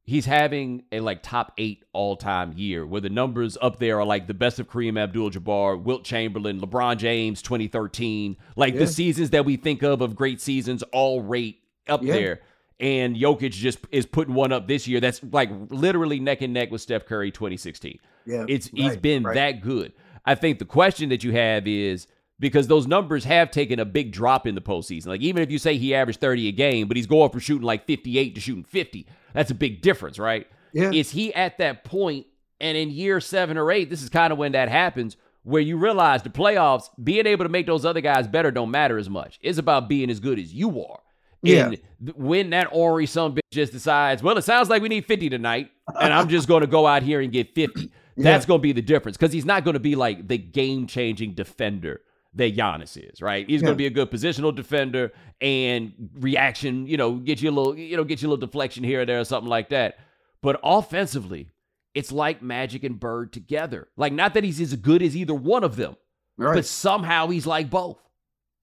[0.05, 4.05] He's having a like top eight all time year where the numbers up there are
[4.05, 8.35] like the best of Kareem Abdul Jabbar, Wilt Chamberlain, LeBron James 2013.
[8.57, 8.81] Like yeah.
[8.81, 12.13] the seasons that we think of of great seasons all rate up yeah.
[12.13, 12.41] there.
[12.81, 16.69] And Jokic just is putting one up this year that's like literally neck and neck
[16.69, 17.97] with Steph Curry 2016.
[18.25, 18.45] Yeah.
[18.49, 19.35] It's right, he's been right.
[19.35, 19.93] that good.
[20.25, 22.07] I think the question that you have is
[22.43, 25.07] because those numbers have taken a big drop in the postseason.
[25.07, 27.65] Like even if you say he averaged 30 a game, but he's going from shooting
[27.65, 30.45] like 58 to shooting 50, that's a big difference, right?
[30.73, 30.91] Yeah.
[30.91, 32.27] Is he at that point
[32.59, 35.77] and in year 7 or 8, this is kind of when that happens where you
[35.77, 39.39] realize the playoffs, being able to make those other guys better don't matter as much.
[39.41, 40.99] It's about being as good as you are.
[41.41, 41.67] Yeah.
[41.67, 45.29] And when that Ori some bitch just decides, well, it sounds like we need 50
[45.29, 47.89] tonight, and I'm just going to go out here and get 50.
[48.17, 48.47] That's yeah.
[48.47, 51.33] going to be the difference because he's not going to be like the game changing
[51.33, 52.01] defender
[52.35, 53.47] that Giannis is, right?
[53.47, 53.67] He's yeah.
[53.67, 57.77] going to be a good positional defender and reaction, you know, get you a little,
[57.77, 59.97] you know, get you a little deflection here or there or something like that.
[60.41, 61.51] But offensively,
[61.93, 63.87] it's like Magic and Bird together.
[63.95, 65.95] Like, not that he's as good as either one of them,
[66.37, 66.55] right.
[66.55, 67.99] but somehow he's like both.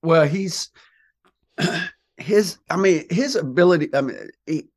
[0.03, 0.71] Well, he's
[2.17, 2.59] his.
[2.69, 3.95] I mean, his ability.
[3.95, 4.69] I mean, he,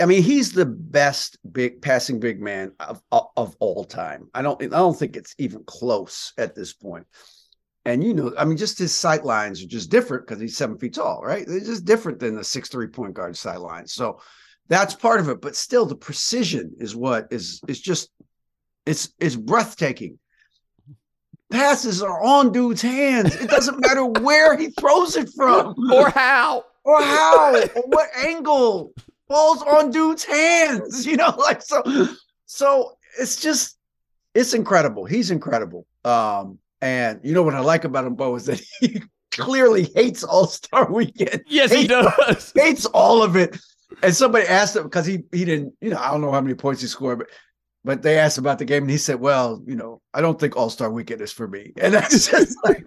[0.00, 4.28] I mean, he's the best big passing big man of, of all time.
[4.34, 4.60] I don't.
[4.62, 7.06] I don't think it's even close at this point.
[7.84, 10.78] And you know, I mean, just his sight lines are just different because he's seven
[10.78, 11.46] feet tall, right?
[11.46, 13.94] They're just different than the six three point guard sight lines.
[13.94, 14.20] So
[14.68, 15.40] that's part of it.
[15.40, 18.10] But still, the precision is what is is just
[18.84, 20.18] it's it's breathtaking.
[21.50, 23.34] Passes are on dude's hands.
[23.34, 28.92] It doesn't matter where he throws it from, or how, or how, or what angle.
[29.26, 31.06] Balls on dude's hands.
[31.10, 31.82] You know, like so.
[32.46, 33.78] So it's just
[34.34, 35.04] it's incredible.
[35.06, 35.86] He's incredible.
[36.04, 40.24] Um, and you know what I like about him, Bo, is that he clearly hates
[40.24, 41.44] All Star Weekend.
[41.46, 42.52] Yes, hates, he does.
[42.56, 43.56] Hates all of it.
[44.02, 46.54] And somebody asked him because he he didn't, you know, I don't know how many
[46.54, 47.28] points he scored, but
[47.84, 50.56] but they asked about the game and he said, "Well, you know, I don't think
[50.56, 52.84] All Star Weekend is for me." And that's just like,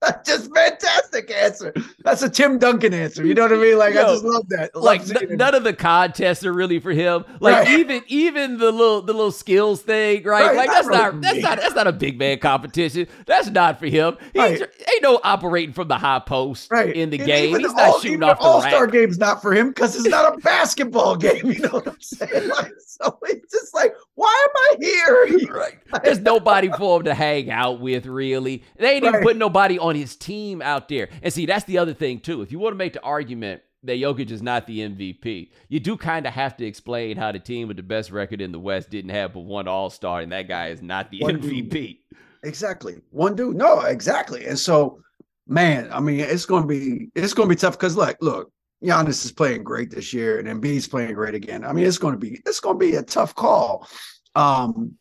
[0.24, 1.72] just fantastic answer.
[2.04, 3.26] That's a Tim Duncan answer.
[3.26, 3.78] You know what I mean?
[3.78, 4.74] Like Yo, I just love that.
[4.74, 7.24] Love like n- none of the contests are really for him.
[7.40, 7.68] Like right.
[7.78, 10.46] even even the little the little skills thing, right?
[10.46, 10.56] right.
[10.56, 13.08] Like that's not that's not that's not a big man competition.
[13.26, 14.16] That's not for him.
[14.32, 14.60] He right.
[14.60, 16.94] ain't no operating from the high post right.
[16.94, 17.58] in the and game.
[17.58, 20.34] He's not all, shooting off the All Star game's not for him because it's not
[20.34, 21.50] a basketball game.
[21.50, 22.48] You know what I'm saying?
[22.48, 25.48] Like, so it's just like, why am I here?
[25.48, 25.78] Right.
[26.02, 28.06] There's nobody for him to hang out with.
[28.06, 31.08] Really, they ain't even putting nobody on his team out there.
[31.22, 32.42] And see, that's the other thing too.
[32.42, 35.96] If you want to make the argument that Jokic is not the MVP, you do
[35.96, 38.90] kind of have to explain how the team with the best record in the West
[38.90, 41.70] didn't have but one All Star, and that guy is not the one MVP.
[41.70, 41.96] Dude.
[42.42, 43.56] Exactly, one dude.
[43.56, 44.46] No, exactly.
[44.46, 45.00] And so,
[45.46, 49.24] man, I mean, it's to be it's going to be tough because look, look, Giannis
[49.24, 51.64] is playing great this year, and Embiid's playing great again.
[51.64, 53.88] I mean, it's going to be it's going to be a tough call.
[54.34, 54.94] Um,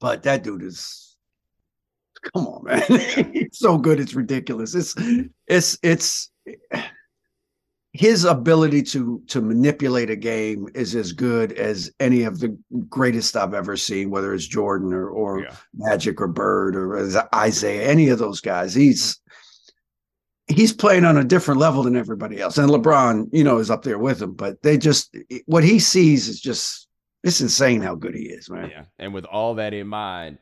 [0.00, 1.16] but that dude is
[2.34, 2.82] come on, man.
[3.32, 4.74] He's so good, it's ridiculous.
[4.74, 4.94] It's
[5.46, 6.30] it's it's
[7.92, 12.56] his ability to to manipulate a game is as good as any of the
[12.88, 15.54] greatest I've ever seen, whether it's Jordan or or yeah.
[15.74, 18.74] Magic or Bird or Isiah, any of those guys.
[18.74, 19.20] He's
[20.48, 22.58] he's playing on a different level than everybody else.
[22.58, 26.28] And LeBron, you know, is up there with him, but they just what he sees
[26.28, 26.88] is just
[27.22, 28.70] it's insane how good he is, man.
[28.70, 28.84] Yeah.
[28.98, 30.38] And with all that in mind,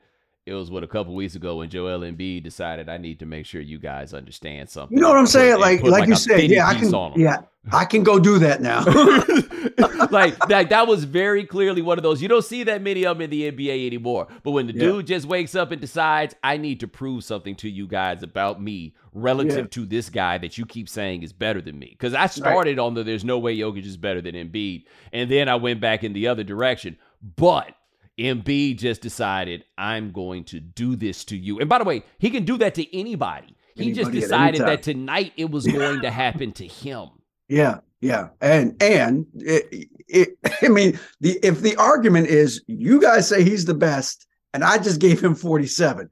[0.47, 3.47] it was what a couple weeks ago when Joel Embiid decided I need to make
[3.47, 4.97] sure you guys understand something.
[4.97, 5.61] You know what I'm saying?
[5.61, 8.85] Like, like, like you said, yeah, I can, yeah, I can go do that now.
[10.11, 12.23] like that, that was very clearly one of those.
[12.23, 14.29] You don't see that many of them in the NBA anymore.
[14.43, 14.81] But when the yeah.
[14.81, 18.63] dude just wakes up and decides, I need to prove something to you guys about
[18.63, 19.71] me relative yeah.
[19.73, 21.89] to this guy that you keep saying is better than me.
[21.91, 22.85] Because I started right.
[22.85, 26.03] on the there's no way Jokic is better than Embiid, and then I went back
[26.03, 26.97] in the other direction.
[27.37, 27.75] But
[28.21, 31.59] Embiid just decided, I'm going to do this to you.
[31.59, 33.57] And by the way, he can do that to anybody.
[33.75, 37.09] He anybody just decided that tonight it was going to happen to him.
[37.49, 38.29] Yeah, yeah.
[38.41, 40.29] And and it, it,
[40.63, 44.79] I mean, the if the argument is you guys say he's the best and I
[44.79, 46.09] just gave him 47.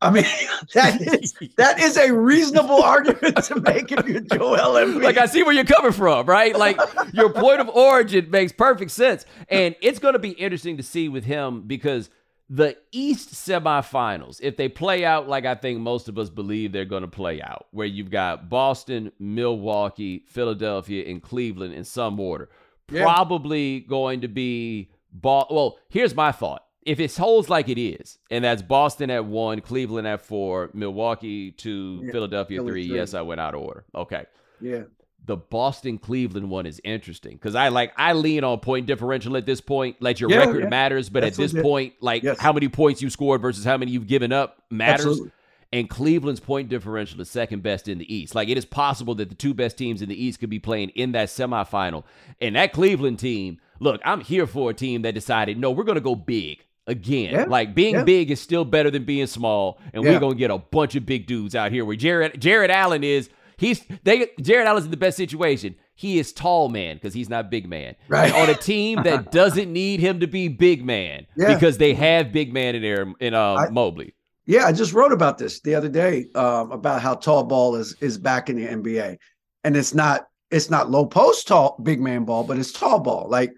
[0.00, 0.24] I mean,
[0.74, 5.02] that is that is a reasonable argument to make if you're Joel Embiid.
[5.02, 6.56] Like I see where you're coming from, right?
[6.56, 6.78] Like
[7.12, 11.08] your point of origin makes perfect sense, and it's going to be interesting to see
[11.08, 12.10] with him because
[12.48, 16.84] the East semifinals, if they play out like I think most of us believe they're
[16.84, 22.48] going to play out, where you've got Boston, Milwaukee, Philadelphia, and Cleveland in some order,
[22.90, 23.02] yeah.
[23.02, 24.90] probably going to be.
[25.10, 29.26] Ball- well, here's my thought if it holds like it is, and that's Boston at
[29.26, 32.96] one, Cleveland at four, Milwaukee two, yeah, Philadelphia three, three.
[32.96, 33.84] Yes, I went out of order.
[33.94, 34.24] Okay.
[34.58, 34.84] Yeah.
[35.26, 39.44] The Boston Cleveland one is interesting because I like I lean on point differential at
[39.44, 40.00] this point.
[40.00, 40.68] Like your yeah, record yeah.
[40.70, 42.38] matters, but at this point, like yes.
[42.40, 45.04] how many points you scored versus how many you've given up matters.
[45.04, 45.32] Absolutely.
[45.70, 48.34] And Cleveland's point differential is second best in the East.
[48.34, 50.88] Like it is possible that the two best teams in the East could be playing
[50.90, 52.04] in that semifinal.
[52.40, 55.96] And that Cleveland team, look, I'm here for a team that decided, no, we're going
[55.96, 57.32] to go big again.
[57.32, 57.44] Yeah.
[57.44, 58.04] Like being yeah.
[58.04, 60.12] big is still better than being small, and yeah.
[60.12, 61.84] we're gonna get a bunch of big dudes out here.
[61.84, 65.76] Where Jarrett Jarrett Allen is, he's they Jarrett Allen's in the best situation.
[65.94, 67.94] He is tall man because he's not big man.
[68.08, 68.32] Right.
[68.32, 72.52] on a team that doesn't need him to be big man because they have big
[72.52, 74.14] man in there in uh, I, Mobley.
[74.46, 77.94] Yeah, I just wrote about this the other day um, about how tall ball is
[78.00, 79.18] is back in the NBA,
[79.64, 83.28] and it's not it's not low post tall big man ball, but it's tall ball.
[83.28, 83.52] Like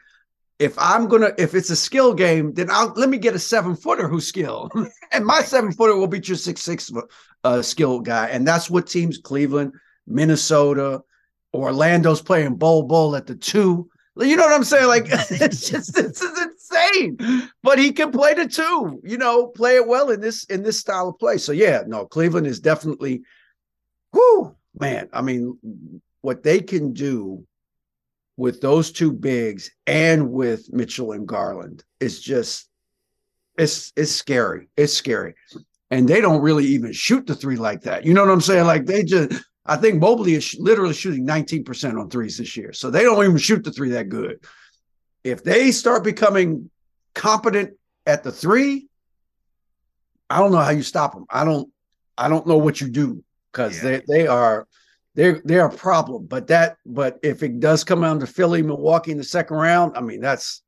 [0.61, 3.75] if I'm gonna if it's a skill game, then I'll let me get a seven
[3.75, 4.73] footer who's skilled,
[5.13, 6.93] and my seven footer will beat your six six
[7.43, 9.73] uh, skill guy, and that's what teams Cleveland,
[10.07, 11.03] Minnesota,
[11.55, 13.89] Orlando's playing Bol Bol at the two.
[14.17, 14.87] You know what I'm saying?
[14.87, 17.49] Like it's just it's, it's insane.
[17.63, 20.79] But he can play the two, you know, play it well in this in this
[20.79, 21.39] style of play.
[21.39, 23.23] So yeah, no, Cleveland is definitely
[24.13, 25.09] whoo, man.
[25.15, 25.59] I mean,
[26.21, 27.47] what they can do
[28.41, 32.71] with those two bigs and with Mitchell and Garland is just
[33.59, 34.71] it's it's scary.
[34.79, 35.35] It's scary.
[35.91, 38.07] And they don't really even shoot the three like that.
[38.07, 38.65] You know what I'm saying?
[38.65, 42.73] Like they just I think Mobley is literally shooting 19% on threes this year.
[42.73, 44.43] So they don't even shoot the three that good.
[45.23, 46.71] If they start becoming
[47.15, 47.75] competent
[48.07, 48.89] at the three,
[50.31, 51.27] I don't know how you stop them.
[51.29, 51.71] I don't
[52.17, 53.23] I don't know what you do
[53.53, 53.83] because yeah.
[53.83, 54.67] they they are
[55.15, 56.27] they're they're a problem.
[56.27, 59.97] But that but if it does come down to Philly, Milwaukee in the second round,
[59.97, 60.63] I mean that's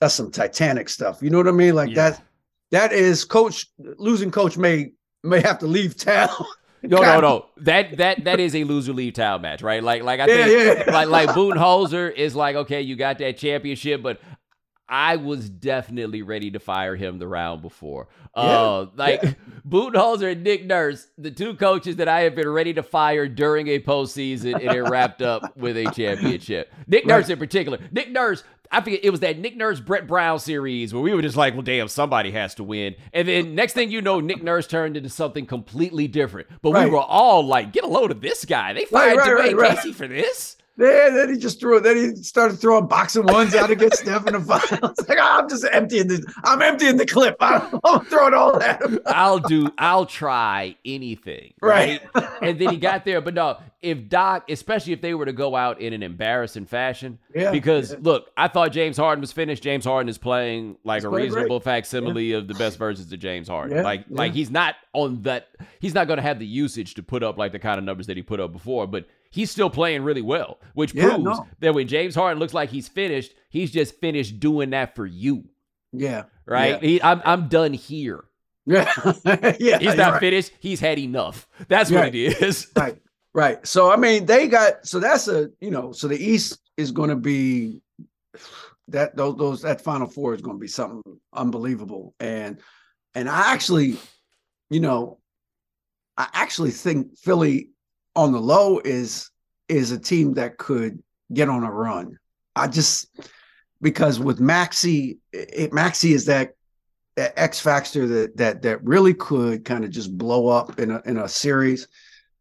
[0.00, 1.22] that's some Titanic stuff.
[1.22, 1.74] You know what I mean?
[1.74, 2.10] Like yeah.
[2.10, 2.22] that
[2.70, 6.30] that is coach losing coach may may have to leave town.
[6.82, 7.46] No, no, no.
[7.56, 9.82] That that that is a loser leave town match, right?
[9.82, 10.92] Like like I think yeah, yeah.
[10.92, 14.20] like like Budenholzer is like, okay, you got that championship, but
[14.88, 18.08] I was definitely ready to fire him the round before.
[18.36, 19.32] Yeah, uh, like yeah.
[19.68, 23.66] Budenholzer and Nick Nurse, the two coaches that I have been ready to fire during
[23.68, 26.72] a postseason, and it wrapped up with a championship.
[26.86, 27.16] Nick right.
[27.16, 27.78] Nurse in particular.
[27.90, 31.22] Nick Nurse, I forget it was that Nick Nurse Brett Brown series where we were
[31.22, 32.94] just like, well, damn, somebody has to win.
[33.12, 36.48] And then next thing you know, Nick Nurse turned into something completely different.
[36.62, 36.84] But right.
[36.84, 38.72] we were all like, get a load of this guy.
[38.72, 40.56] They fired right, Dwane Casey for this.
[40.78, 41.82] Yeah, then he just threw it.
[41.82, 45.08] Then he started throwing box-and-ones out against Steph in the finals.
[45.08, 47.36] Like, oh, I'm just emptying the, I'm emptying the clip.
[47.40, 48.82] I'm, I'm throwing all that.
[49.06, 49.70] I'll do.
[49.78, 51.54] I'll try anything.
[51.62, 52.02] Right.
[52.14, 52.30] right?
[52.42, 53.58] and then he got there, but no.
[53.80, 57.50] If Doc, especially if they were to go out in an embarrassing fashion, yeah.
[57.50, 57.98] Because yeah.
[58.00, 59.62] look, I thought James Harden was finished.
[59.62, 61.64] James Harden is playing like a reasonable great.
[61.64, 62.38] facsimile yeah.
[62.38, 63.82] of the best versions of James Harden.
[63.82, 65.48] Like, like he's not on that.
[65.78, 68.06] He's not going to have the usage to put up like the kind of numbers
[68.06, 71.46] that he put up before, but he's still playing really well, which yeah, proves no.
[71.60, 75.44] that when James Harden looks like he's finished, he's just finished doing that for you.
[75.92, 76.24] Yeah.
[76.46, 76.82] Right?
[76.82, 76.88] Yeah.
[76.88, 78.24] He, I'm, I'm done here.
[78.66, 78.92] Yeah.
[79.58, 79.78] yeah.
[79.78, 80.20] He's not right.
[80.20, 80.52] finished.
[80.60, 81.46] He's had enough.
[81.68, 82.68] That's what it is.
[82.76, 82.98] right.
[83.32, 83.66] Right.
[83.66, 87.10] So, I mean, they got, so that's a, you know, so the East is going
[87.10, 87.82] to be
[88.88, 91.02] that, those, those, that final four is going to be something
[91.34, 92.14] unbelievable.
[92.18, 92.60] And,
[93.14, 93.98] and I actually,
[94.70, 95.18] you know,
[96.16, 97.70] I actually think Philly
[98.16, 99.30] on the low is
[99.68, 101.02] is a team that could
[101.32, 102.18] get on a run.
[102.56, 103.08] I just
[103.80, 106.54] because with Maxey, it, Maxey is that,
[107.16, 111.02] that X factor that that that really could kind of just blow up in a
[111.04, 111.86] in a series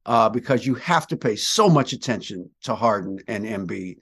[0.06, 3.98] uh, because you have to pay so much attention to Harden and Embiid.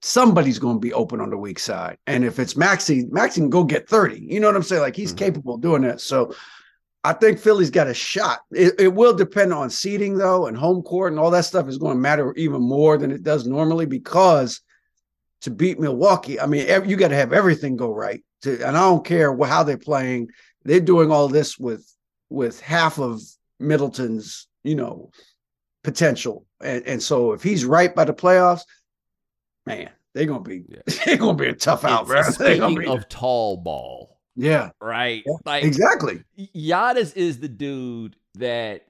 [0.00, 3.50] Somebody's going to be open on the weak side, and if it's Maxey, Maxey can
[3.50, 4.20] go get thirty.
[4.20, 4.82] You know what I'm saying?
[4.82, 5.24] Like he's mm-hmm.
[5.24, 6.00] capable of doing that.
[6.00, 6.34] So
[7.04, 8.40] I think Philly's got a shot.
[8.50, 11.76] It, it, will depend on seating though, and home court and all that stuff is
[11.76, 14.62] going to matter even more than it does normally because
[15.42, 18.24] to beat Milwaukee, I mean, you got to have everything go right.
[18.42, 20.30] To, and I don't care how they're playing;
[20.64, 21.86] they're doing all this with
[22.30, 23.20] with half of
[23.60, 25.10] Middleton's, you know,
[25.82, 26.46] potential.
[26.62, 28.62] And, and so if he's right by the playoffs,
[29.66, 30.80] man, they're gonna be yeah.
[31.04, 32.22] they're gonna be a tough out, bro.
[32.30, 34.70] Speaking be, of tall ball yeah.
[34.80, 35.22] Right.
[35.26, 36.22] Yeah, like exactly.
[36.38, 38.86] Giannis is the dude that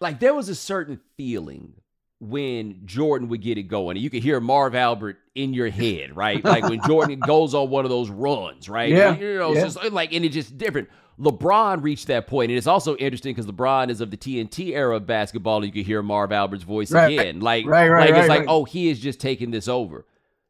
[0.00, 1.74] like there was a certain feeling
[2.20, 3.96] when Jordan would get it going.
[3.96, 6.44] And you could hear Marv Albert in your head, right?
[6.44, 8.90] Like when Jordan goes on one of those runs, right?
[8.90, 9.16] Yeah.
[9.16, 9.62] You know, yeah.
[9.62, 10.88] just like and it's just different.
[11.18, 14.96] LeBron reached that point, and it's also interesting because LeBron is of the TNT era
[14.96, 15.56] of basketball.
[15.56, 17.18] And you could hear Marv Albert's voice right.
[17.18, 18.40] again, like, right, right, like right, it's right.
[18.40, 20.04] like, oh, he is just taking this over.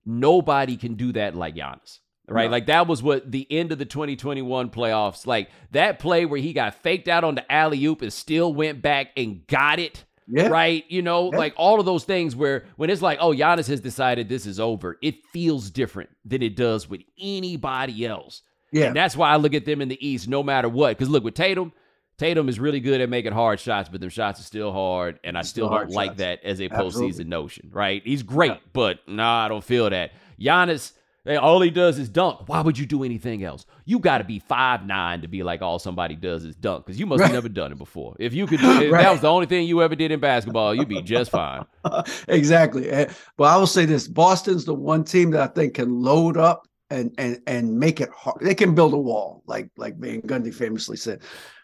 [0.05, 2.47] Nobody can do that like Giannis right?
[2.47, 2.53] No.
[2.53, 5.27] Like that was what the end of the 2021 playoffs.
[5.27, 8.83] Like that play where he got faked out on the alley oop and still went
[8.83, 10.05] back and got it.
[10.29, 10.49] Yeah.
[10.49, 10.85] Right.
[10.89, 11.39] You know, yeah.
[11.39, 14.59] like all of those things where when it's like, oh, Giannis has decided this is
[14.59, 18.43] over, it feels different than it does with anybody else.
[18.73, 18.87] Yeah.
[18.87, 20.97] And that's why I look at them in the East no matter what.
[20.97, 21.73] Because look, with Tatum,
[22.19, 25.21] Tatum is really good at making hard shots, but their shots are still hard.
[25.23, 26.19] And I still, still don't like shots.
[26.19, 27.25] that as a postseason Absolutely.
[27.25, 28.03] notion, right?
[28.05, 28.59] He's great, yeah.
[28.73, 30.13] but nah, I don't feel that.
[30.41, 30.93] Giannis,
[31.35, 32.49] all he does is dunk.
[32.49, 33.67] Why would you do anything else?
[33.85, 36.99] You got to be five nine to be like all somebody does is dunk because
[36.99, 37.27] you must right.
[37.27, 38.17] have never done it before.
[38.19, 39.03] If you could, if right.
[39.03, 41.65] that was the only thing you ever did in basketball, you'd be just fine.
[42.29, 42.89] exactly.
[43.37, 46.67] But I will say this: Boston's the one team that I think can load up
[46.91, 48.41] and and and make it hard.
[48.41, 51.23] They can build a wall, like like Van Gundy famously said.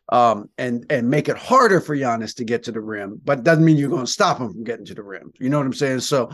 [0.09, 3.65] Um, and and make it harder for Giannis to get to the rim, but doesn't
[3.65, 5.33] mean you're going to stop him from getting to the rim.
[5.39, 6.01] You know what I'm saying?
[6.01, 6.31] So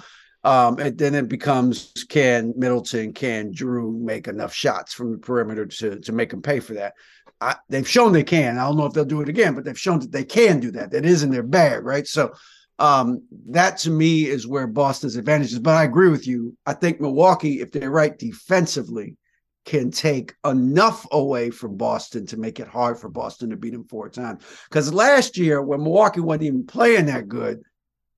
[0.48, 5.66] um, and then it becomes can Middleton, can Drew make enough shots from the perimeter
[5.66, 6.94] to, to make them pay for that?
[7.38, 8.56] I, they've shown they can.
[8.56, 10.70] I don't know if they'll do it again, but they've shown that they can do
[10.70, 10.90] that.
[10.90, 12.06] That is in their bag, right?
[12.06, 12.32] So
[12.78, 15.58] um, that to me is where Boston's advantage is.
[15.58, 16.56] But I agree with you.
[16.64, 19.18] I think Milwaukee, if they're right defensively,
[19.66, 23.84] can take enough away from Boston to make it hard for Boston to beat them
[23.84, 24.42] four times.
[24.70, 27.60] Because last year, when Milwaukee wasn't even playing that good,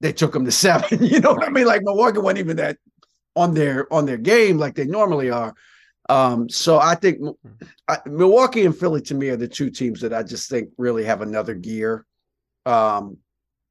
[0.00, 1.04] they took them to seven.
[1.04, 1.66] You know what I mean?
[1.66, 2.78] Like Milwaukee wasn't even that
[3.36, 5.54] on their on their game like they normally are.
[6.08, 7.18] Um, so I think
[7.86, 11.04] I, Milwaukee and Philly to me are the two teams that I just think really
[11.04, 12.04] have another gear.
[12.66, 13.18] Um,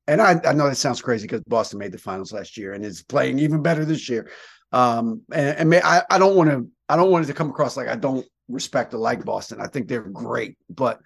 [0.08, 2.84] and I, I know that sounds crazy because Boston made the finals last year and
[2.84, 4.30] is playing even better this year.
[4.72, 7.50] Um, and, and may, I, I don't want to I don't want it to come
[7.50, 9.60] across like I don't respect or like Boston.
[9.62, 11.02] I think they're great, but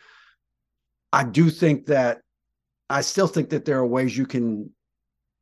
[1.11, 2.21] I do think that
[2.89, 4.71] I still think that there are ways you can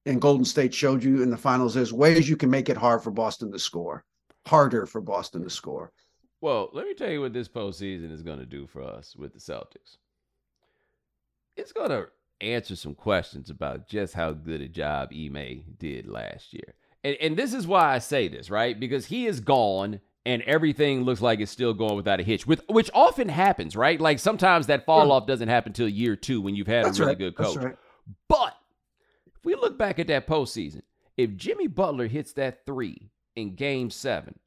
[0.06, 3.04] and Golden State showed you in the finals, there's ways you can make it hard
[3.04, 4.04] for Boston to score,
[4.48, 5.92] harder for Boston to score.
[6.42, 9.34] Well, let me tell you what this postseason is going to do for us with
[9.34, 9.98] the Celtics.
[11.56, 12.08] It's going to
[12.40, 16.74] answer some questions about just how good a job Ime did last year.
[17.04, 18.80] And, and this is why I say this, right?
[18.80, 22.64] Because he is gone and everything looks like it's still going without a hitch, with
[22.70, 24.00] which often happens, right?
[24.00, 27.02] Like sometimes that fall off doesn't happen until year two when you've had That's a
[27.02, 27.18] really right.
[27.18, 27.58] good coach.
[27.58, 27.76] Right.
[28.28, 28.61] But if we look
[29.82, 30.84] back at that postseason,
[31.18, 34.38] if Jimmy Butler hits that three in game seven,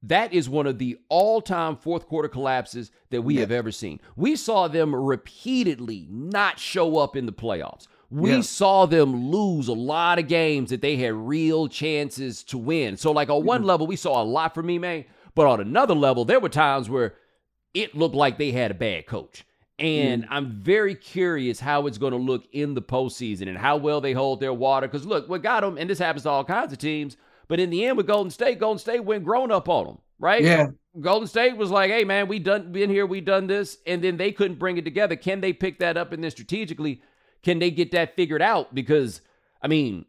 [0.00, 3.40] that is one of the all time fourth quarter collapses that we yeah.
[3.40, 4.00] have ever seen.
[4.14, 7.88] We saw them repeatedly not show up in the playoffs.
[8.10, 12.96] We saw them lose a lot of games that they had real chances to win.
[12.96, 13.66] So, like on one mm-hmm.
[13.66, 17.14] level, we saw a lot from Ime, but on another level, there were times where
[17.74, 19.44] it looked like they had a bad coach.
[19.78, 20.28] And mm.
[20.30, 24.12] I'm very curious how it's going to look in the postseason and how well they
[24.12, 24.88] hold their water.
[24.88, 27.16] Because look, what got them, and this happens to all kinds of teams,
[27.48, 30.42] but in the end with Golden State, Golden State went grown up on them, right?
[30.42, 30.68] Yeah.
[30.98, 34.16] Golden State was like, "Hey man, we done been here, we done this," and then
[34.16, 35.14] they couldn't bring it together.
[35.14, 37.02] Can they pick that up and then strategically,
[37.42, 38.74] can they get that figured out?
[38.74, 39.20] Because
[39.60, 40.06] I mean,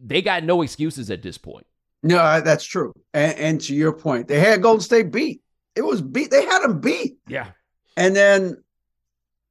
[0.00, 1.66] they got no excuses at this point.
[2.02, 2.92] No, that's true.
[3.14, 5.42] And, and to your point, they had Golden State beat.
[5.76, 6.30] It was beat.
[6.30, 7.18] They had them beat.
[7.28, 7.50] Yeah.
[7.96, 8.62] And then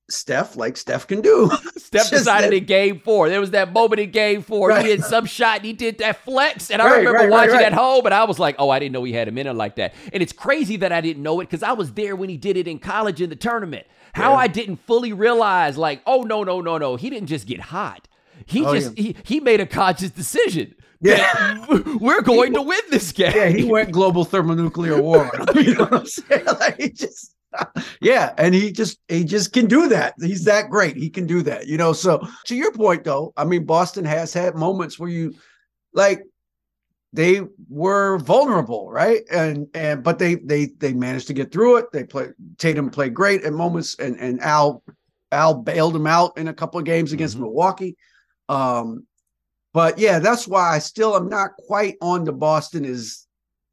[0.10, 1.52] Steph, like Steph can do.
[1.78, 3.30] Steph decided that, in game four.
[3.30, 4.70] There was that moment in game four.
[4.70, 4.86] Right.
[4.86, 6.72] He had some shot and he did that flex.
[6.72, 8.94] And I right, remember right, watching at home and I was like, oh, I didn't
[8.94, 9.94] know he had a minute like that.
[10.14, 12.56] And it's crazy that I didn't know it because I was there when he did
[12.58, 13.86] it in college in the tournament.
[14.14, 14.38] How yeah.
[14.38, 16.96] I didn't fully realize, like, oh, no, no, no, no.
[16.96, 18.08] He didn't just get hot.
[18.46, 19.04] He oh, just, yeah.
[19.04, 20.74] he, he made a conscious decision.
[21.02, 21.66] Yeah.
[22.00, 23.34] We're going he, to win this game.
[23.36, 25.30] Yeah, he went global thermonuclear war.
[25.54, 26.46] you know what I'm saying?
[26.46, 27.36] Like, he just
[28.02, 30.14] yeah, and he just he just can do that.
[30.20, 30.98] He's that great.
[30.98, 31.68] He can do that.
[31.68, 35.34] You know, so to your point though, I mean Boston has had moments where you
[35.94, 36.24] like
[37.14, 39.22] they were vulnerable, right?
[39.32, 41.92] And and but they they they managed to get through it.
[41.92, 44.84] They play Tatum played great at moments and and Al
[45.32, 47.44] Al bailed him out in a couple of games against mm-hmm.
[47.44, 47.98] Milwaukee.
[48.50, 49.06] Um
[49.74, 53.28] but yeah, that's why I still am not quite on the Boston is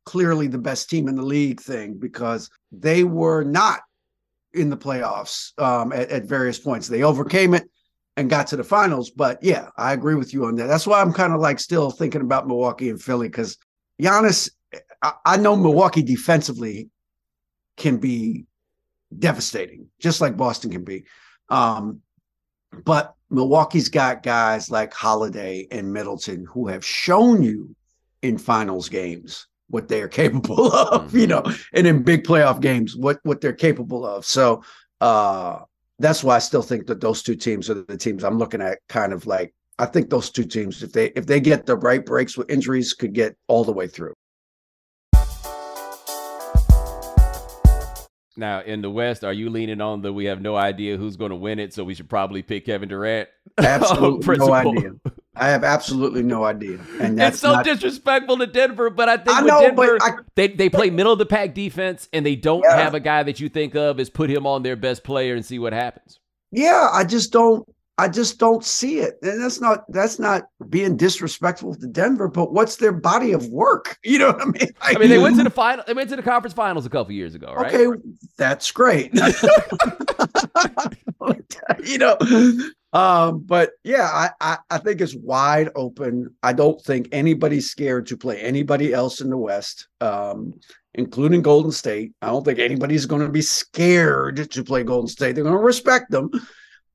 [0.04, 3.80] clearly the best team in the league thing because they were not
[4.52, 6.88] in the playoffs um, at, at, various points.
[6.88, 7.68] They overcame it
[8.16, 9.10] and got to the finals.
[9.10, 10.66] But yeah, I agree with you on that.
[10.66, 13.58] That's why I'm kind of like still thinking about Milwaukee and Philly because
[14.00, 14.50] Giannis,
[15.02, 16.88] I, I know Milwaukee defensively
[17.76, 18.46] can be
[19.16, 21.04] devastating, just like Boston can be.
[21.48, 22.00] Um,
[22.84, 27.74] but Milwaukee's got guys like Holiday and Middleton who have shown you
[28.22, 31.18] in finals games what they are capable of, mm-hmm.
[31.18, 34.24] you know, and in big playoff games, what what they're capable of.
[34.24, 34.62] So
[35.00, 35.61] uh
[35.98, 38.79] that's why I still think that those two teams are the teams I'm looking at
[38.88, 42.05] kind of like I think those two teams, if they if they get the right
[42.05, 44.14] breaks with injuries, could get all the way through.
[48.37, 51.31] Now in the West, are you leaning on the we have no idea who's going
[51.31, 53.29] to win it, so we should probably pick Kevin Durant?
[53.59, 54.90] Absolutely no idea.
[55.37, 57.64] I have absolutely no idea, and that's it's so not...
[57.64, 58.88] disrespectful to Denver.
[58.88, 60.12] But I think I know, Denver, I...
[60.37, 62.77] they they play middle of the pack defense, and they don't yeah.
[62.77, 65.44] have a guy that you think of as put him on their best player and
[65.44, 66.20] see what happens.
[66.53, 67.68] Yeah, I just don't.
[67.96, 69.18] I just don't see it.
[69.22, 73.98] And that's not that's not being disrespectful to Denver, but what's their body of work?
[74.04, 74.68] You know what I mean?
[74.80, 76.90] Like, I mean, they went to the final they went to the conference finals a
[76.90, 77.74] couple years ago, right?
[77.74, 78.00] Okay,
[78.37, 79.12] that's great.
[81.85, 82.16] you know.
[82.92, 86.35] Um, but yeah, I, I I think it's wide open.
[86.42, 89.88] I don't think anybody's scared to play anybody else in the West.
[90.00, 90.54] Um,
[90.94, 92.12] including Golden State.
[92.23, 95.35] I don't think anybody's going to be scared to play Golden State.
[95.35, 96.31] They're going to respect them,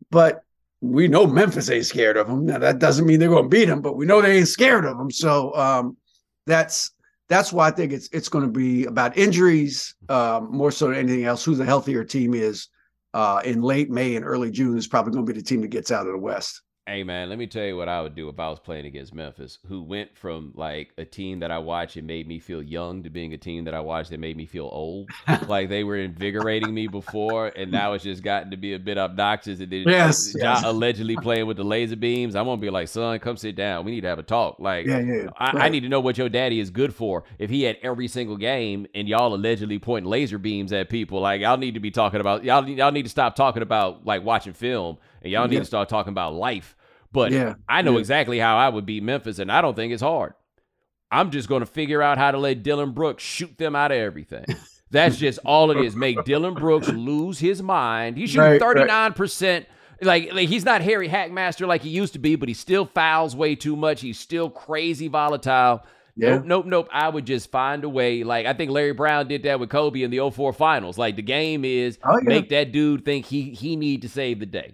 [0.10, 0.42] but
[0.82, 2.46] we know Memphis ain't scared of them.
[2.46, 4.86] Now that doesn't mean they're going to beat them, but we know they ain't scared
[4.86, 5.12] of them.
[5.12, 5.98] So um,
[6.46, 6.92] that's
[7.28, 10.98] that's why I think it's it's going to be about injuries um, more so than
[10.98, 11.44] anything else.
[11.44, 12.70] Who the healthier team is
[13.14, 15.68] uh, in late May and early June is probably going to be the team that
[15.70, 16.62] gets out of the West.
[16.90, 19.14] Hey man, let me tell you what I would do if I was playing against
[19.14, 23.04] Memphis, who went from like a team that I watched and made me feel young
[23.04, 25.08] to being a team that I watched that made me feel old.
[25.48, 28.98] like they were invigorating me before, and now it's just gotten to be a bit
[28.98, 29.60] obnoxious.
[29.60, 30.64] And then Yes, Ja yes.
[30.66, 32.36] allegedly playing with the laser beams.
[32.36, 33.86] I'm gonna be like, son, come sit down.
[33.86, 34.60] We need to have a talk.
[34.60, 35.28] Like, Yeah, yeah.
[35.38, 35.72] I, I right.
[35.72, 37.24] need to know what your daddy is good for.
[37.38, 41.42] If he had every single game and y'all allegedly pointing laser beams at people, like
[41.42, 42.68] y'all need to be talking about y'all.
[42.68, 45.60] Y'all need to stop talking about like watching film, and y'all need Yeah.
[45.60, 46.76] to start talking about life.
[47.12, 48.00] But Yeah, I know yeah.
[48.00, 50.34] exactly how I would beat Memphis, and I don't think it's hard.
[51.12, 53.98] I'm just going to figure out how to let Dillon Brooks shoot them out of
[53.98, 54.46] everything.
[54.92, 55.96] That's just all it is.
[55.96, 58.18] Make Dillon Brooks lose his mind.
[58.18, 58.60] He's shooting right.
[58.62, 59.66] 39 percent.
[60.02, 63.36] Like, like he's not Harry Hackmaster like he used to be, but he still fouls
[63.36, 64.02] way too much.
[64.02, 65.84] He's still crazy volatile.
[66.16, 66.36] Yeah.
[66.38, 66.90] Nope, nope, nope.
[66.92, 68.24] I would just find a way.
[68.24, 70.98] Like I think Larry Brown did that with Kobe in the 04 finals.
[70.98, 72.28] Like the game is Oh, yeah.
[72.28, 74.74] make that dude think he he need to save the day.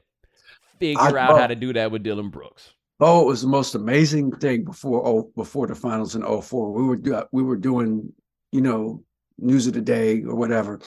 [0.80, 1.38] Figure I- out oh.
[1.38, 2.74] how to do that with Dillon Brooks.
[3.00, 6.72] Oh, it was the most amazing thing before oh before the finals in 04.
[6.72, 8.14] We were do- we were doing,
[8.52, 9.04] you know,
[9.38, 10.80] news of the day or whatever,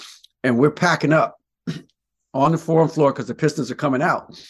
[0.43, 1.39] and we're packing up
[2.35, 4.41] on the forum floor because the Pistons are coming out.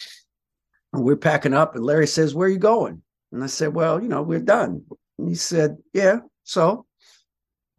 [0.93, 4.01] And we're packing up, and Larry says, "Where are you going?" And I said, "Well,
[4.01, 4.85] you know, we're done."
[5.17, 6.85] And he said, "Yeah, so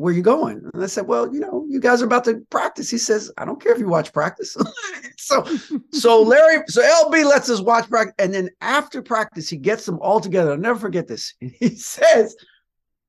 [0.01, 2.91] where you going?" And I said, "Well, you know, you guys are about to practice."
[2.91, 4.57] He says, "I don't care if you watch practice."
[5.19, 5.45] so
[5.93, 9.99] so Larry, so LB lets us watch practice, and then after practice, he gets them
[10.01, 10.53] all together.
[10.53, 11.35] I'll never forget this.
[11.41, 12.35] He says,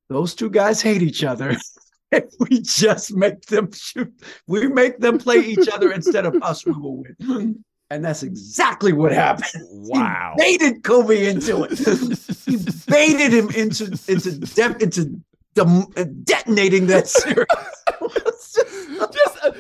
[0.10, 1.56] "Those two guys hate each other.
[2.12, 4.14] if we just make them shoot,
[4.48, 8.94] we make them play each other instead of us, we will win." And that's exactly
[8.94, 9.66] what happened.
[9.70, 10.36] Wow.
[10.38, 11.78] He baited Kobe into it.
[12.46, 12.56] he
[12.88, 15.22] baited him into into into
[15.54, 15.88] dem-
[16.24, 17.46] detonating that series.
[19.12, 19.52] Just- uh,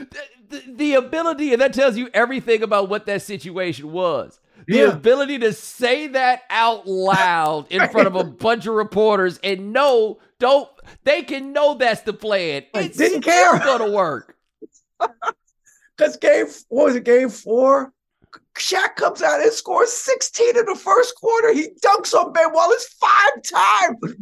[0.49, 4.39] the, the ability, and that tells you everything about what that situation was.
[4.67, 4.91] The Yeah.
[4.91, 10.19] ability to say that out loud in front of a bunch of reporters and know,
[10.39, 10.69] don't
[11.03, 12.63] they can know that's the plan.
[12.73, 13.57] I didn't care.
[13.59, 14.35] gonna work.
[15.97, 17.03] Because game what was it?
[17.03, 17.93] Game four.
[18.57, 21.53] Shaq comes out and scores 16 in the first quarter.
[21.53, 24.15] He dunks on Ben Wallace five times.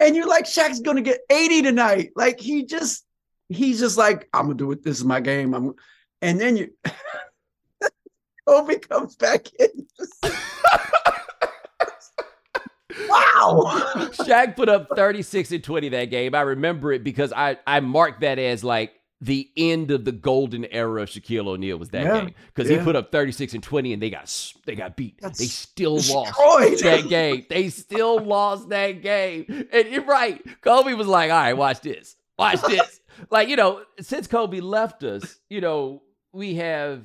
[0.00, 2.12] And you're like, Shaq's gonna get 80 tonight.
[2.16, 3.04] Like he just,
[3.48, 4.82] he's just like, I'm gonna do it.
[4.82, 5.54] This is my game.
[5.54, 5.74] I'm
[6.22, 6.70] and then you
[8.48, 9.86] Kobe comes back in.
[13.08, 14.10] wow.
[14.12, 16.34] Shaq put up 36 and 20 that game.
[16.34, 20.64] I remember it because I, I marked that as like the end of the golden
[20.66, 22.78] era of Shaquille O'Neal was that Yeah, game because yeah.
[22.78, 25.18] he put up 36 and 20 and they got they got beat.
[25.20, 26.38] That's they still lost
[26.82, 27.44] that game.
[27.48, 29.66] They still lost that game.
[29.72, 30.42] And you're right.
[30.62, 32.16] Kobe was like, all right, watch this.
[32.38, 33.00] Watch this.
[33.30, 36.02] like, you know, since Kobe left us, you know,
[36.32, 37.04] we have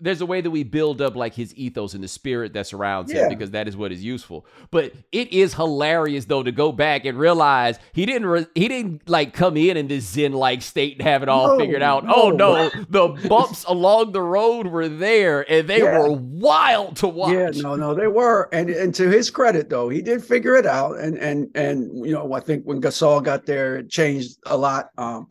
[0.00, 3.10] there's a way that we build up like his ethos and the spirit that surrounds
[3.10, 4.46] him because that is what is useful.
[4.70, 9.08] But it is hilarious though to go back and realize he didn't re- he didn't
[9.08, 12.04] like come in in this zen like state and have it all No, figured out.
[12.08, 12.68] Oh no.
[12.68, 15.98] no, the bumps along the road were there and they Yeah.
[15.98, 17.32] were wild to watch.
[17.32, 20.66] Yeah, no, no, they were, and and to his credit though, he did figure it
[20.66, 24.56] out, and and and you know, I think when Gasol got there, it changed a
[24.56, 24.90] lot.
[24.96, 25.26] Um,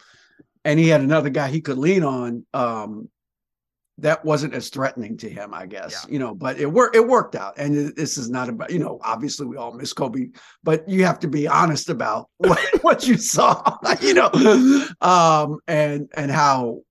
[0.66, 2.46] and he had another guy he could lean on.
[2.54, 3.08] Um,
[4.00, 6.06] that wasn't as threatening to him, I guess.
[6.10, 6.96] You know, but it worked.
[6.96, 9.00] It worked out, and this is not about you know.
[9.04, 10.28] Obviously, we all miss Kobe,
[10.64, 13.78] but you have to be honest about what, what you saw.
[14.02, 14.30] You know,
[15.02, 16.82] um, and and how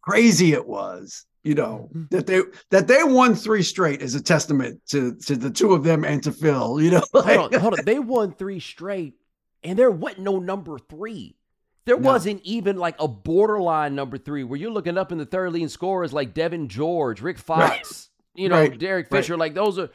[0.00, 1.26] crazy it was.
[1.42, 5.50] You know that they that they won three straight is a testament to to the
[5.50, 6.80] two of them and to Phil.
[6.80, 7.84] You know, like, hold on, hold on.
[7.84, 9.14] They won three straight,
[9.62, 11.36] and there wasn't no number three.
[11.84, 12.08] There No.
[12.10, 15.68] wasn't even like a borderline number three where you're looking up in the third leading
[15.68, 18.78] scorers like Devean George, Rick Fox, you know, Right.
[18.78, 19.18] Derek Right.
[19.20, 19.36] Fisher.
[19.36, 19.90] Like those are,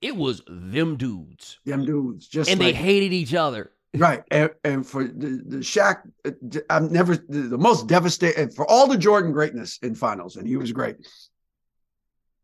[0.00, 3.70] it was them dudes, them dudes just and they hated each other.
[3.96, 4.22] right.
[4.30, 6.32] And, and for the the Shaq, uh,
[6.68, 10.56] I'm never the, the most devastating for all the Jordan greatness in finals, and he
[10.56, 10.96] was great.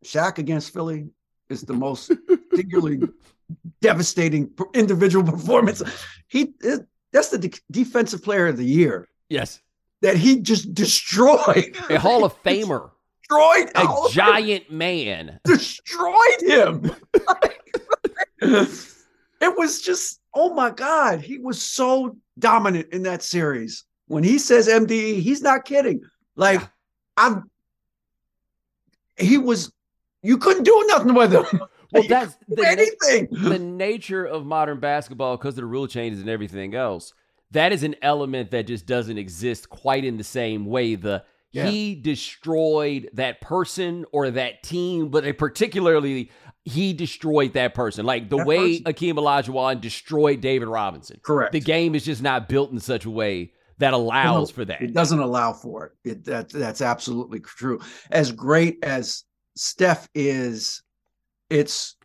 [0.03, 1.09] Shaq against Philly
[1.49, 2.11] is the most
[2.55, 3.01] singularly
[3.81, 5.83] devastating individual performance.
[6.27, 9.61] He it- that's the de- defensive player of the year Yes,
[10.01, 11.75] that he just destroyed.
[11.89, 12.89] a Hall of Famer,
[13.29, 15.39] destroyed a giant man.
[15.43, 16.91] destroyed him.
[18.41, 23.85] it was just, oh my God, he was so dominant in that series.
[24.07, 26.01] When he says MDE, he's not kidding.
[26.35, 26.67] Like, Yeah.
[27.17, 27.49] I'm,
[29.17, 29.71] he was,
[30.23, 31.45] you couldn't do nothing with him.
[31.99, 33.27] Well, that's the na- anything.
[33.31, 37.13] the nature of modern basketball because of the rule changes and everything else
[37.51, 41.67] that is an element that just doesn't exist quite in the same way the Yeah.
[41.69, 46.31] he destroyed that person or that team but particularly
[46.63, 48.05] he destroyed that person.
[48.05, 48.93] Like the That way person.
[48.93, 51.19] Akeem Olajuwon destroyed David Robinson.
[51.23, 51.53] Correct.
[51.53, 54.79] The game is just not built in such a way that allows for that.
[54.79, 56.09] It doesn't allow for it.
[56.11, 57.79] it that, that's absolutely true.
[58.11, 59.23] As great as
[59.55, 60.83] Steph is,
[61.51, 61.95] it's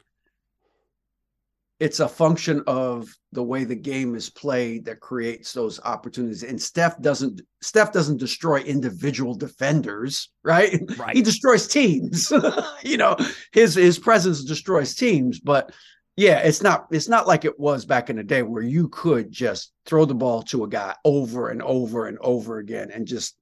[1.78, 6.42] it's a function of the way the game is played that creates those opportunities.
[6.42, 10.80] And Steph doesn't Steph doesn't destroy individual defenders, right?
[10.96, 11.14] Right.
[11.14, 12.32] He destroys teams.
[12.82, 13.16] you know,
[13.52, 15.70] his his presence destroys teams, but
[16.16, 19.30] yeah, it's not it's not like it was back in the day where you could
[19.30, 23.36] just throw the ball to a guy over and over and over again and just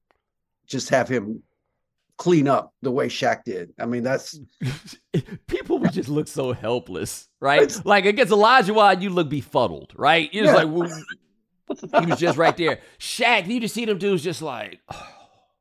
[0.67, 1.43] just have him
[2.17, 3.73] clean up the way Shaq did.
[3.79, 4.39] I mean, that's
[5.47, 7.63] People would just look so helpless, right?
[7.63, 10.33] It's- like against Elijah Olajuwon, you look befuddled, right?
[10.33, 10.65] You're just Yeah.
[10.65, 12.81] like, "Woo." he was just right there.
[12.99, 15.09] Shaq, you just see them dudes just like, oh.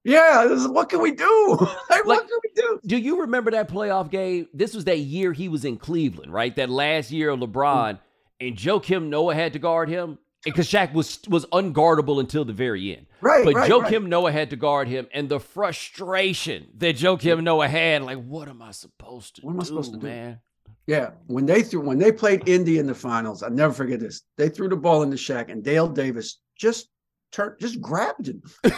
[0.03, 1.57] yeah, this is, what can we do?
[1.89, 2.79] like, what can we do?
[2.85, 4.47] Do you remember that playoff game?
[4.53, 6.55] This was that year he was in Cleveland, right?
[6.55, 7.99] That last year of LeBron, mm.
[8.41, 12.95] and Joakim Noah had to guard him because Shaq was was unguardable until the very
[12.95, 13.07] end.
[13.21, 13.89] Right, But right, Joe right.
[13.89, 18.47] Kim Noah had to guard him, and the frustration that Joakim Noah had, like, what
[18.49, 20.07] am I supposed to What am I supposed to do?
[20.07, 20.39] man?
[20.85, 24.21] Yeah, when they threw when they played Indy in the finals, I'll never forget this.
[24.37, 26.89] They threw the ball into Shaq, and Dale Davis just
[27.31, 28.41] turned, just grabbed him.
[28.63, 28.69] he,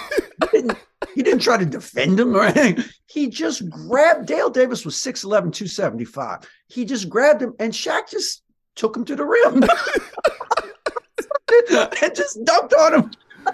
[0.52, 0.78] didn't,
[1.16, 2.84] he didn't try to defend him or anything.
[3.08, 4.28] He just grabbed.
[4.28, 6.48] Dale Davis was 6'11", 275.
[6.68, 8.44] He just grabbed him, and Shaq just
[8.76, 9.64] took him to the rim
[12.04, 13.12] and just dunked on him.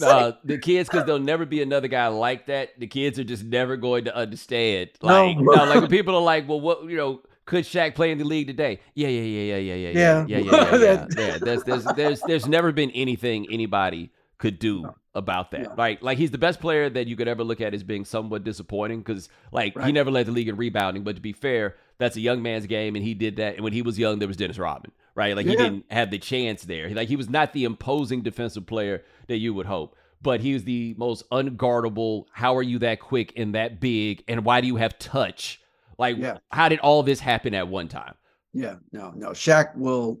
[0.00, 2.70] Like- Uh, the kids, because there'll never be another guy like that.
[2.78, 4.90] The kids are just never going to understand.
[5.02, 5.42] Like, No.
[5.42, 8.24] no, like when people are like, "Well, what you know." Could Shaq play in the
[8.24, 8.78] league today?
[8.94, 10.24] Yeah, yeah, yeah, yeah, yeah, yeah, Yeah.
[10.28, 11.06] yeah, yeah, yeah, yeah.
[11.16, 11.38] Yeah.
[11.40, 15.62] There's, there's, there's, there's never been anything anybody could do about that.
[15.62, 15.74] No.
[15.74, 16.00] Right?
[16.00, 19.00] Like he's the best player that you could ever look at as being somewhat disappointing
[19.00, 21.02] because, like, he never led the league in rebounding.
[21.02, 23.56] But to be fair, that's a young man's game, and he did that.
[23.56, 25.34] And when he was young, there was Dennis Rodman, right?
[25.36, 26.88] Like he didn't have the chance there.
[26.90, 29.96] Like he was not the imposing defensive player that you would hope.
[30.22, 32.26] But he was the most unguardable.
[32.32, 34.22] How are you that quick and that big?
[34.28, 35.60] And why do you have touch?
[35.98, 36.38] Like, Yeah.
[36.50, 38.14] how did all this happen at one time?
[38.52, 39.30] Yeah, no, no.
[39.30, 40.20] Shaq will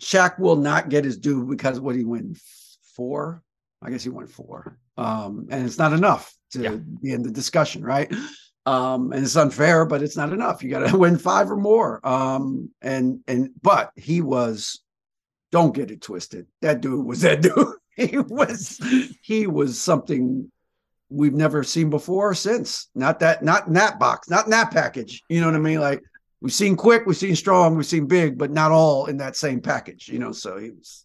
[0.00, 2.34] Shaq will not get his due because what he win
[2.94, 3.42] four?
[3.82, 4.78] I guess he won four.
[4.96, 6.76] Um, and it's not enough to Yeah.
[7.02, 8.10] be in the discussion, right?
[8.70, 10.62] Um, and it's unfair, but it's not enough.
[10.62, 12.06] You gotta win five or more.
[12.06, 14.80] Um, and and but he was
[15.50, 16.46] don't get it twisted.
[16.62, 17.74] That dude was that dude.
[17.96, 18.80] he was
[19.22, 20.50] he was something
[21.08, 22.88] we've never seen before or since.
[22.94, 25.22] Not that not in that box, not in that package.
[25.28, 25.80] You know what I mean?
[25.80, 26.02] Like
[26.40, 29.60] we've seen quick, we've seen strong, we've seen big, but not all in that same
[29.60, 30.32] package, you know.
[30.32, 31.04] So he was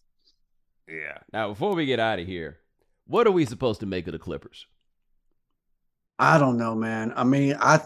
[0.88, 1.18] Yeah.
[1.32, 2.58] Now, before we get out of here,
[3.06, 4.66] what are we supposed to make of the Clippers?
[6.18, 7.12] I don't know, man.
[7.16, 7.80] I mean, I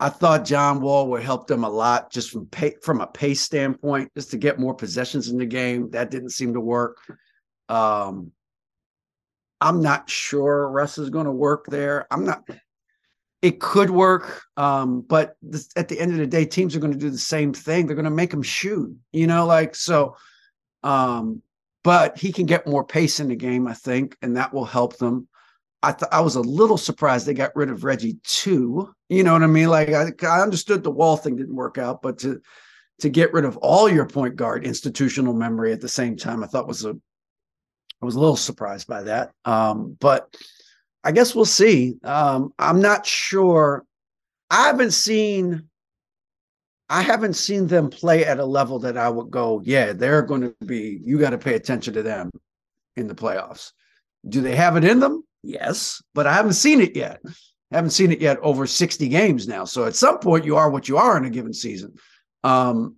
[0.00, 3.40] I thought John Wall would help them a lot just from pay, from a pace
[3.40, 5.90] standpoint, just to get more possessions in the game.
[5.90, 6.98] That didn't seem to work.
[7.68, 8.32] Um
[9.60, 12.06] I'm not sure Russ is going to work there.
[12.10, 12.44] I'm not
[13.40, 16.94] it could work, um, but this, at the end of the day, teams are going
[16.94, 17.86] to do the same thing.
[17.86, 20.16] They're going to make him shoot, you know, like so.
[20.82, 21.42] Um,
[21.82, 24.96] but he can get more pace in the game, I think, and that will help
[24.96, 25.28] them.
[25.84, 28.92] I th- I was a little surprised they got rid of Reggie too.
[29.10, 29.68] You know what I mean?
[29.68, 32.40] Like I, I understood the wall thing didn't work out, but to
[33.00, 36.46] to get rid of all your point guard institutional memory at the same time, I
[36.46, 36.96] thought was a
[38.02, 39.32] I was a little surprised by that.
[39.44, 40.34] Um, but
[41.04, 41.96] I guess we'll see.
[42.02, 43.84] Um, I'm not sure.
[44.50, 45.68] I haven't seen.
[46.88, 50.42] I haven't seen them play at a level that I would go, yeah, they're going
[50.42, 51.00] to be.
[51.02, 52.30] You got to pay attention to them
[52.96, 53.72] in the playoffs.
[54.28, 55.24] Do they have it in them?
[55.44, 57.20] Yes, but I haven't seen it yet.
[57.72, 59.64] I haven't seen it yet over 60 games now.
[59.64, 61.94] So at some point, you are what you are in a given season.
[62.44, 62.96] Um,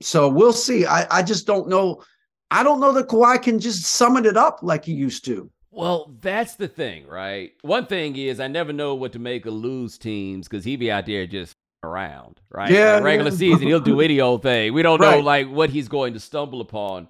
[0.00, 0.86] so we'll see.
[0.86, 2.02] I, I just don't know.
[2.50, 5.50] I don't know that Kawhi can just summon it up like he used to.
[5.70, 7.52] Well, that's the thing, right?
[7.62, 10.90] One thing is I never know what to make of lose teams because he be
[10.90, 12.70] out there just around, right?
[12.70, 13.36] Yeah, Like, regular yeah.
[13.36, 14.72] season, he'll do any old thing.
[14.72, 17.08] We don't know like what he's going to stumble upon.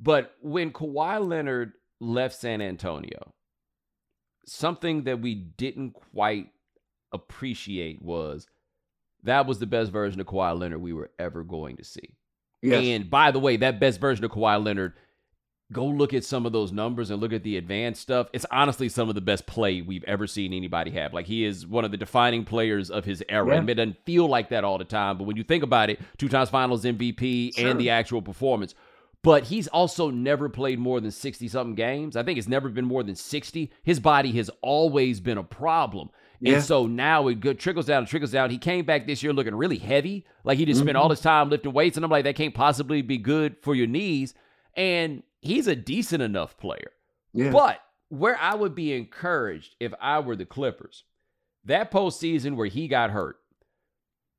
[0.00, 3.32] But when Kawhi Leonard left San Antonio,
[4.46, 6.48] something that we didn't quite
[7.12, 8.46] appreciate was
[9.22, 12.16] that was the best version of Kawhi Leonard we were ever going to see.
[12.62, 12.84] Yes.
[12.84, 14.94] And by the way, that best version of Kawhi Leonard,
[15.72, 18.28] go look at some of those numbers and look at the advanced stuff.
[18.32, 21.12] It's honestly some of the best play we've ever seen anybody have.
[21.14, 23.48] Like he is one of the defining players of his era.
[23.48, 23.60] Yeah.
[23.60, 26.00] And it doesn't feel like that all the time, but when you think about it,
[26.18, 27.70] two times finals MVP Sure.
[27.70, 28.74] and the actual performance.
[29.24, 32.14] But he's also never played more than 60 something games.
[32.14, 33.72] I think it's never been more than 60.
[33.82, 36.10] His body has always been a problem.
[36.44, 38.50] And so now it good trickles down, trickles down.
[38.50, 40.88] He came back this year looking really heavy, like he just mm-hmm.
[40.88, 43.74] spent all his time lifting weights, and I'm like, that can't possibly be good for
[43.74, 44.34] your knees.
[44.76, 46.90] And he's a decent enough player.
[47.32, 47.50] Yeah.
[47.50, 51.04] But where I would be encouraged if I were the Clippers,
[51.64, 53.36] that postseason where he got hurt,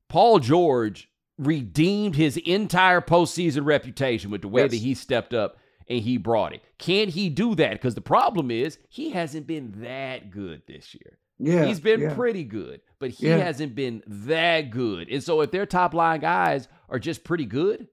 [0.09, 4.71] Paul George redeemed his entire postseason reputation with the way yes.
[4.71, 5.57] that he stepped up
[5.89, 6.61] and he brought it.
[6.77, 7.73] Can he do that?
[7.73, 11.17] Because the problem is he hasn't been that good this year.
[11.37, 11.65] Yeah.
[11.65, 12.13] He's been yeah.
[12.13, 13.37] pretty good, but he yeah.
[13.37, 15.09] hasn't been that good.
[15.09, 17.87] And so if their top line guys are just pretty good.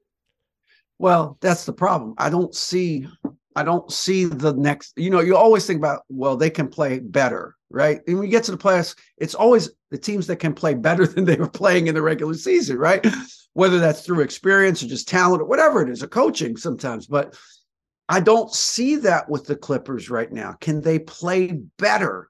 [0.99, 2.15] Well, that's the problem.
[2.19, 3.09] I don't see
[3.55, 7.01] I don't see the next, you know, you always think about, well, they can play
[7.01, 8.01] better, right?
[8.07, 11.25] And you get to the playoffs, it's always the teams that can play better than
[11.25, 13.05] they were playing in the regular season, right?
[13.55, 17.07] Whether that's through experience or just talent or whatever it is, or coaching sometimes.
[17.07, 17.37] But
[18.09, 20.57] I don't see that with the Clippers right now.
[20.61, 22.29] Can they play better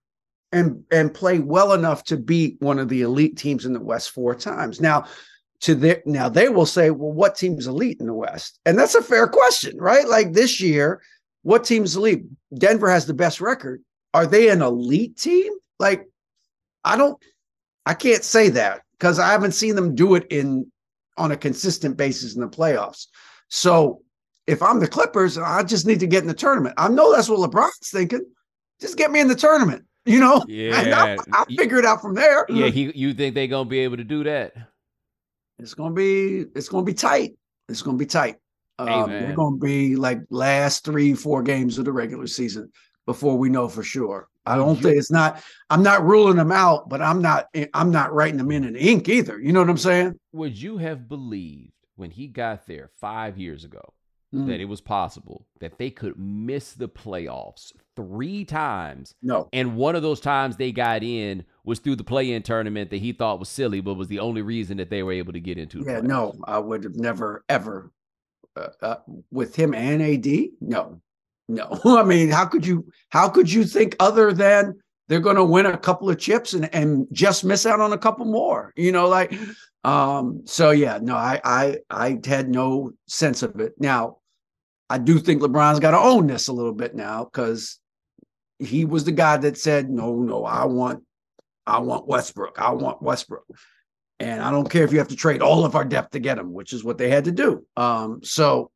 [0.52, 4.10] and and play well enough to beat one of the elite teams in the West
[4.10, 4.80] four times?
[4.80, 5.06] Now,
[5.62, 8.58] to their now they will say, well, what team's elite in the West?
[8.66, 10.06] And that's a fair question, right?
[10.06, 11.00] Like this year,
[11.42, 12.24] what team's elite?
[12.54, 13.82] Denver has the best record.
[14.14, 15.52] Are they an elite team?
[15.78, 16.06] Like,
[16.84, 17.18] I don't,
[17.86, 20.70] I can't say that because I haven't seen them do it in
[21.16, 23.06] on a consistent basis in the playoffs.
[23.48, 24.02] So
[24.46, 26.74] if I'm the Clippers, I just need to get in the tournament.
[26.78, 28.24] I know that's what LeBron's thinking.
[28.80, 29.84] Just get me in the tournament.
[30.04, 32.44] You know, yeah, I'll, I'll figure it out from there.
[32.48, 34.52] Yeah, he, you think they're gonna be able to do that?
[35.58, 37.34] It's gonna be, it's gonna be tight.
[37.68, 38.36] It's gonna be tight.
[38.78, 42.70] Um, they're going to be like last three, four games of the regular season
[43.06, 44.28] before we know for sure.
[44.44, 45.42] I don't think it's not.
[45.70, 47.46] I'm not ruling them out, but I'm not.
[47.74, 49.38] I'm not writing them in in ink either.
[49.40, 50.18] You know what I'm saying?
[50.32, 53.80] Would you have believed when he got there five years ago
[54.34, 54.46] Mm.
[54.46, 59.14] that it was possible that they could miss the playoffs three times?
[59.22, 59.50] No.
[59.52, 63.12] And one of those times they got in was through the play-in tournament that he
[63.12, 65.84] thought was silly, but was the only reason that they were able to get into.
[65.86, 67.92] Yeah, no, I would have never ever
[68.56, 68.96] uh, uh,
[69.30, 70.26] with him and AD.
[70.62, 71.00] No,
[71.52, 71.80] no.
[71.98, 72.86] I mean, how could you?
[73.10, 76.72] How could you think other than they're going to win a couple of chips and
[76.74, 78.72] and just miss out on a couple more?
[78.76, 79.32] You know, like.
[79.84, 80.42] Um.
[80.44, 83.74] So yeah, no, I I I had no sense of it.
[83.78, 84.18] Now,
[84.88, 87.80] I do think LeBron's got to own this a little bit now because
[88.60, 91.02] he was the guy that said, "No, no, I want,
[91.66, 92.60] I want Westbrook.
[92.60, 93.44] I want Westbrook."
[94.20, 96.38] And I don't care if you have to trade all of our depth to get
[96.38, 97.66] him, which is what they had to do.
[97.76, 98.70] Um, so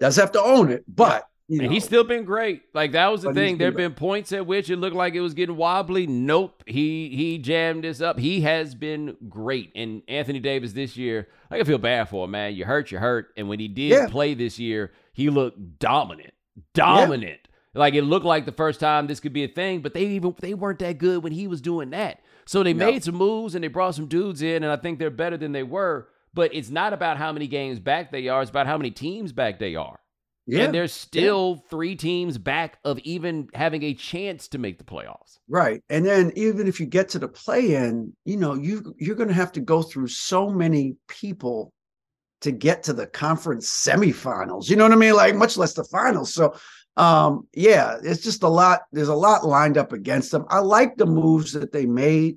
[0.00, 2.62] does have to own it, but you know, and he's still been great.
[2.72, 3.58] Like that was the thing.
[3.58, 6.06] There have been points at which it looked like it was getting wobbly.
[6.06, 6.62] Nope.
[6.66, 8.18] He he jammed this up.
[8.18, 9.72] He has been great.
[9.74, 12.54] And Anthony Davis this year, I can feel bad for him, man.
[12.54, 13.28] You hurt, you hurt.
[13.36, 14.06] And when he did Yeah.
[14.08, 16.32] play this year, he looked dominant.
[16.74, 17.40] Dominant.
[17.74, 20.34] Like it looked like the first time this could be a thing, but they even
[20.40, 22.20] they weren't that good when he was doing that.
[22.46, 22.86] So they No.
[22.86, 25.52] made some moves and they brought some dudes in, and I think they're better than
[25.52, 26.08] they were.
[26.32, 29.32] But it's not about how many games back they are; it's about how many teams
[29.32, 29.98] back they are.
[30.46, 34.84] Yeah, And there's still three teams back of even having a chance to make the
[34.84, 35.38] playoffs.
[35.48, 35.82] right.
[35.88, 39.34] And then even if you get to the play-in, you know, you you're going to
[39.34, 41.72] have to go through so many people
[42.40, 44.68] to get to the conference semifinals.
[44.68, 45.14] You know what I mean?
[45.14, 46.34] Like much less the finals.
[46.34, 46.54] So
[46.96, 50.96] um yeah it's just a lot there's a lot lined up against them i like
[50.96, 52.36] the moves that they made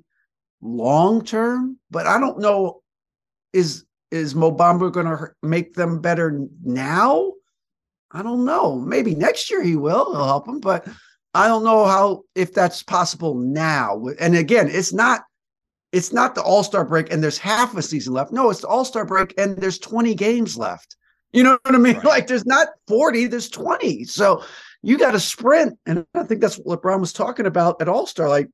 [0.62, 2.80] long term but i don't know
[3.52, 7.32] is is Mo Bamba going to make them better now
[8.14, 10.86] i don't know maybe next year he will he'll help him, but
[11.34, 15.22] i don't know how if that's possible now and again it's not
[15.92, 19.04] it's not the all-star break and there's half a season left no it's the all-star
[19.04, 20.96] break and there's 20 games left
[21.34, 21.96] you know what I mean?
[21.96, 22.04] Right.
[22.04, 24.04] Like there's not 40, there's 20.
[24.04, 24.44] So
[24.82, 25.76] you got to sprint.
[25.84, 28.28] And I think that's what LeBron was talking about at All Star.
[28.28, 28.48] Like,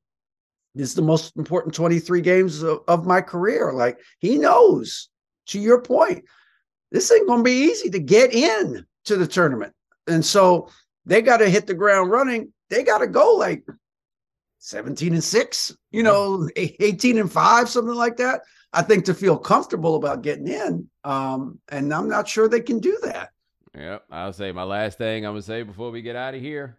[0.73, 3.71] this is the most important 23 games of, of my career.
[3.71, 5.09] Like, he knows,
[5.47, 6.25] to your point,
[6.91, 9.73] this ain't going to be easy to get in to the tournament.
[10.07, 10.69] And so
[11.05, 12.53] they got to hit the ground running.
[12.69, 13.63] They got to go like
[14.59, 18.41] 17 and six, you know, 18 and five, something like that.
[18.73, 20.89] I think to feel comfortable about getting in.
[21.03, 23.31] Um, and I'm not sure they can do that.
[23.75, 24.03] Yep.
[24.11, 26.77] I'll say my last thing I'm gonna say before we get out of here.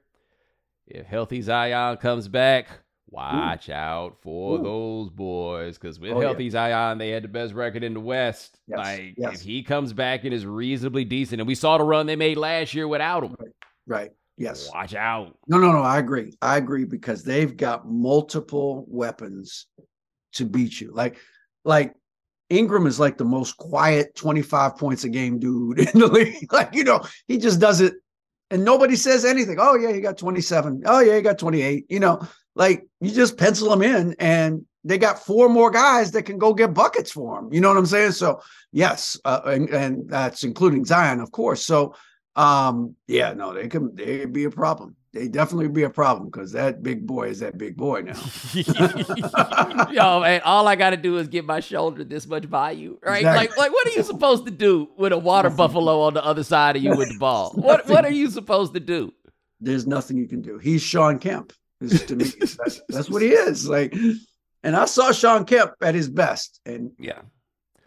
[0.87, 2.69] If healthy Zion comes back,
[3.13, 4.63] watch out for Ooh.
[4.63, 5.79] those boys.
[5.79, 6.27] Because with Oh, yeah.
[6.27, 8.59] healthy Zion, they had the best record in the West.
[8.67, 9.35] Yes, Like yes.
[9.37, 12.37] if he comes back and is reasonably decent, and we saw the run they made
[12.37, 13.37] last year without him.
[13.87, 14.11] Right.
[14.39, 14.69] Yes.
[14.73, 15.37] Watch out.
[15.47, 15.83] No, no, no.
[15.83, 16.35] I agree.
[16.41, 19.67] I agree because they've got multiple weapons
[20.35, 20.91] to beat you.
[20.93, 21.19] Like,
[21.65, 21.95] like
[22.49, 26.49] Ingram is like the most quiet 25 points a game dude in the league.
[26.53, 27.95] Like, you know, he just does it
[28.51, 29.57] and nobody says anything.
[29.61, 30.83] Oh, yeah, he got 27.
[30.87, 31.87] Oh, yeah, he got 28.
[31.89, 32.21] You know,
[32.55, 36.53] like you just pencil them in and they got four more guys that can go
[36.53, 37.53] get buckets for them.
[37.53, 38.13] You know what I'm saying?
[38.13, 38.41] So
[38.73, 41.65] yes, uh, and, and, that's including Zion, of course.
[41.65, 41.95] So
[42.35, 44.97] um, yeah, no, they can they be a problem.
[45.13, 48.19] They definitely be a problem because that big boy is that big boy now.
[49.93, 52.99] Yo, man, all I got to do is get my shoulder this much by you,
[53.03, 53.19] right?
[53.19, 53.49] Exactly.
[53.49, 56.43] Like, like, what are you supposed to do with a water buffalo on the other
[56.43, 57.51] side of you with the ball?
[57.51, 59.13] What, what are you supposed to do?
[59.61, 60.57] There's nothing you can do.
[60.57, 61.53] He's Shawn Kemp.
[61.89, 63.69] To me, that's, that's what he is.
[63.69, 63.95] Like,
[64.63, 67.23] and I saw Shawn Kemp at his best, and yeah.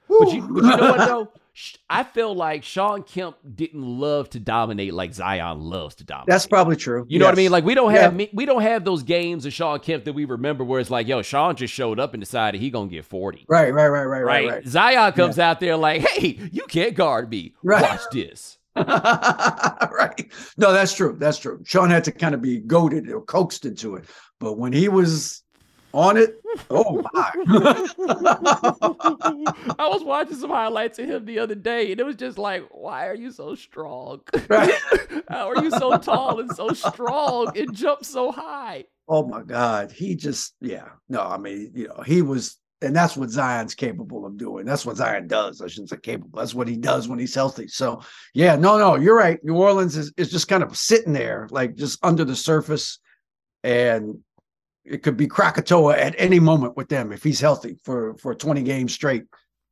[0.08, 1.32] But you, but you know what though?
[1.90, 6.28] I feel like Shawn Kemp didn't love to dominate like Zion loves to dominate.
[6.28, 7.06] That's probably true.
[7.08, 7.52] You know what I mean?
[7.52, 8.28] Like we don't have yeah.
[8.34, 11.22] we don't have those games of Shawn Kemp that we remember where it's like, yo,
[11.22, 13.46] Shawn just showed up and decided he gonna get 40.
[13.48, 14.48] Right, right, right, right, right.
[14.50, 14.68] right.
[14.68, 15.50] Zion comes yeah.
[15.50, 17.54] out there like, hey, you can't guard me.
[17.64, 17.82] Right.
[17.82, 18.58] Watch this.
[18.86, 20.32] right.
[20.58, 21.16] No, that's true.
[21.18, 21.62] That's true.
[21.66, 24.06] Shawn had to kind of be goaded or coaxed into it.
[24.40, 25.46] But when he was
[25.96, 26.42] on it.
[26.70, 27.32] Oh my!
[29.80, 32.66] I was watching some highlights of him the other day, and it was just like,
[32.72, 34.22] why are you so strong?
[34.50, 34.74] Right?
[35.30, 38.86] How are you so tall and so strong and jump so high?
[39.08, 39.92] Oh my God!
[39.92, 40.90] He just yeah.
[41.08, 44.66] No, I mean you know he was, and that's what Zion's capable of doing.
[44.66, 45.62] That's what Zion does.
[45.62, 46.40] I shouldn't say capable.
[46.40, 47.68] That's what he does when he's healthy.
[47.68, 48.02] So
[48.34, 49.44] yeah, no, no, you're right.
[49.44, 53.00] New Orleans is is just kind of sitting there, like just under the surface,
[53.64, 54.20] and
[54.84, 58.62] it could be Krakatoa at any moment with them if he's healthy for for 20
[58.64, 59.24] games straight.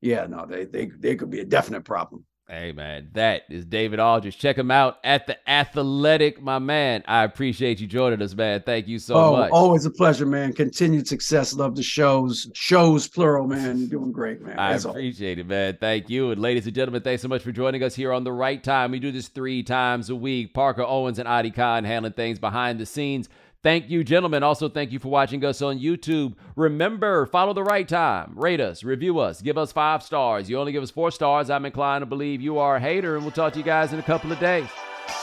[0.01, 2.25] Yeah, no, they they they could be a definite problem.
[2.49, 4.37] Hey man, that is David Aldridge.
[4.37, 7.01] Check him out at the Athletic, my man.
[7.07, 8.61] I appreciate you joining us, man.
[8.65, 9.51] Thank you so oh, much.
[9.51, 10.51] Always a pleasure, man.
[10.51, 11.53] Continued success.
[11.53, 12.51] Love the shows.
[12.53, 13.77] Shows plural, man.
[13.77, 14.59] You're doing great, man.
[14.59, 15.77] I appreciate it, man.
[15.79, 16.31] Thank you.
[16.31, 18.91] And ladies and gentlemen, thanks so much for joining us here on the right time.
[18.91, 20.53] We do this three times a week.
[20.53, 23.29] Parker Owens and Adi Khan handling things behind the scenes.
[23.63, 24.43] Thank you, gentlemen.
[24.43, 26.35] Also, thank you for watching us on YouTube.
[26.57, 28.33] Remember, follow the right time.
[28.35, 30.49] Rate us, review us, give us five stars.
[30.49, 31.49] You only give us four stars.
[31.49, 33.99] I'm inclined to believe you are a hater, and we'll talk to you guys in
[33.99, 34.67] a couple of days.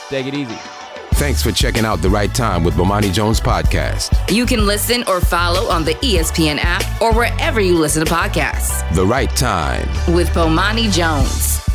[0.09, 0.57] Take it easy.
[1.13, 4.33] Thanks for checking out The Right Time with Bomani Jones podcast.
[4.33, 8.95] You can listen or follow on the ESPN app or wherever you listen to podcasts.
[8.95, 11.70] The Right Time with Bomani Jones.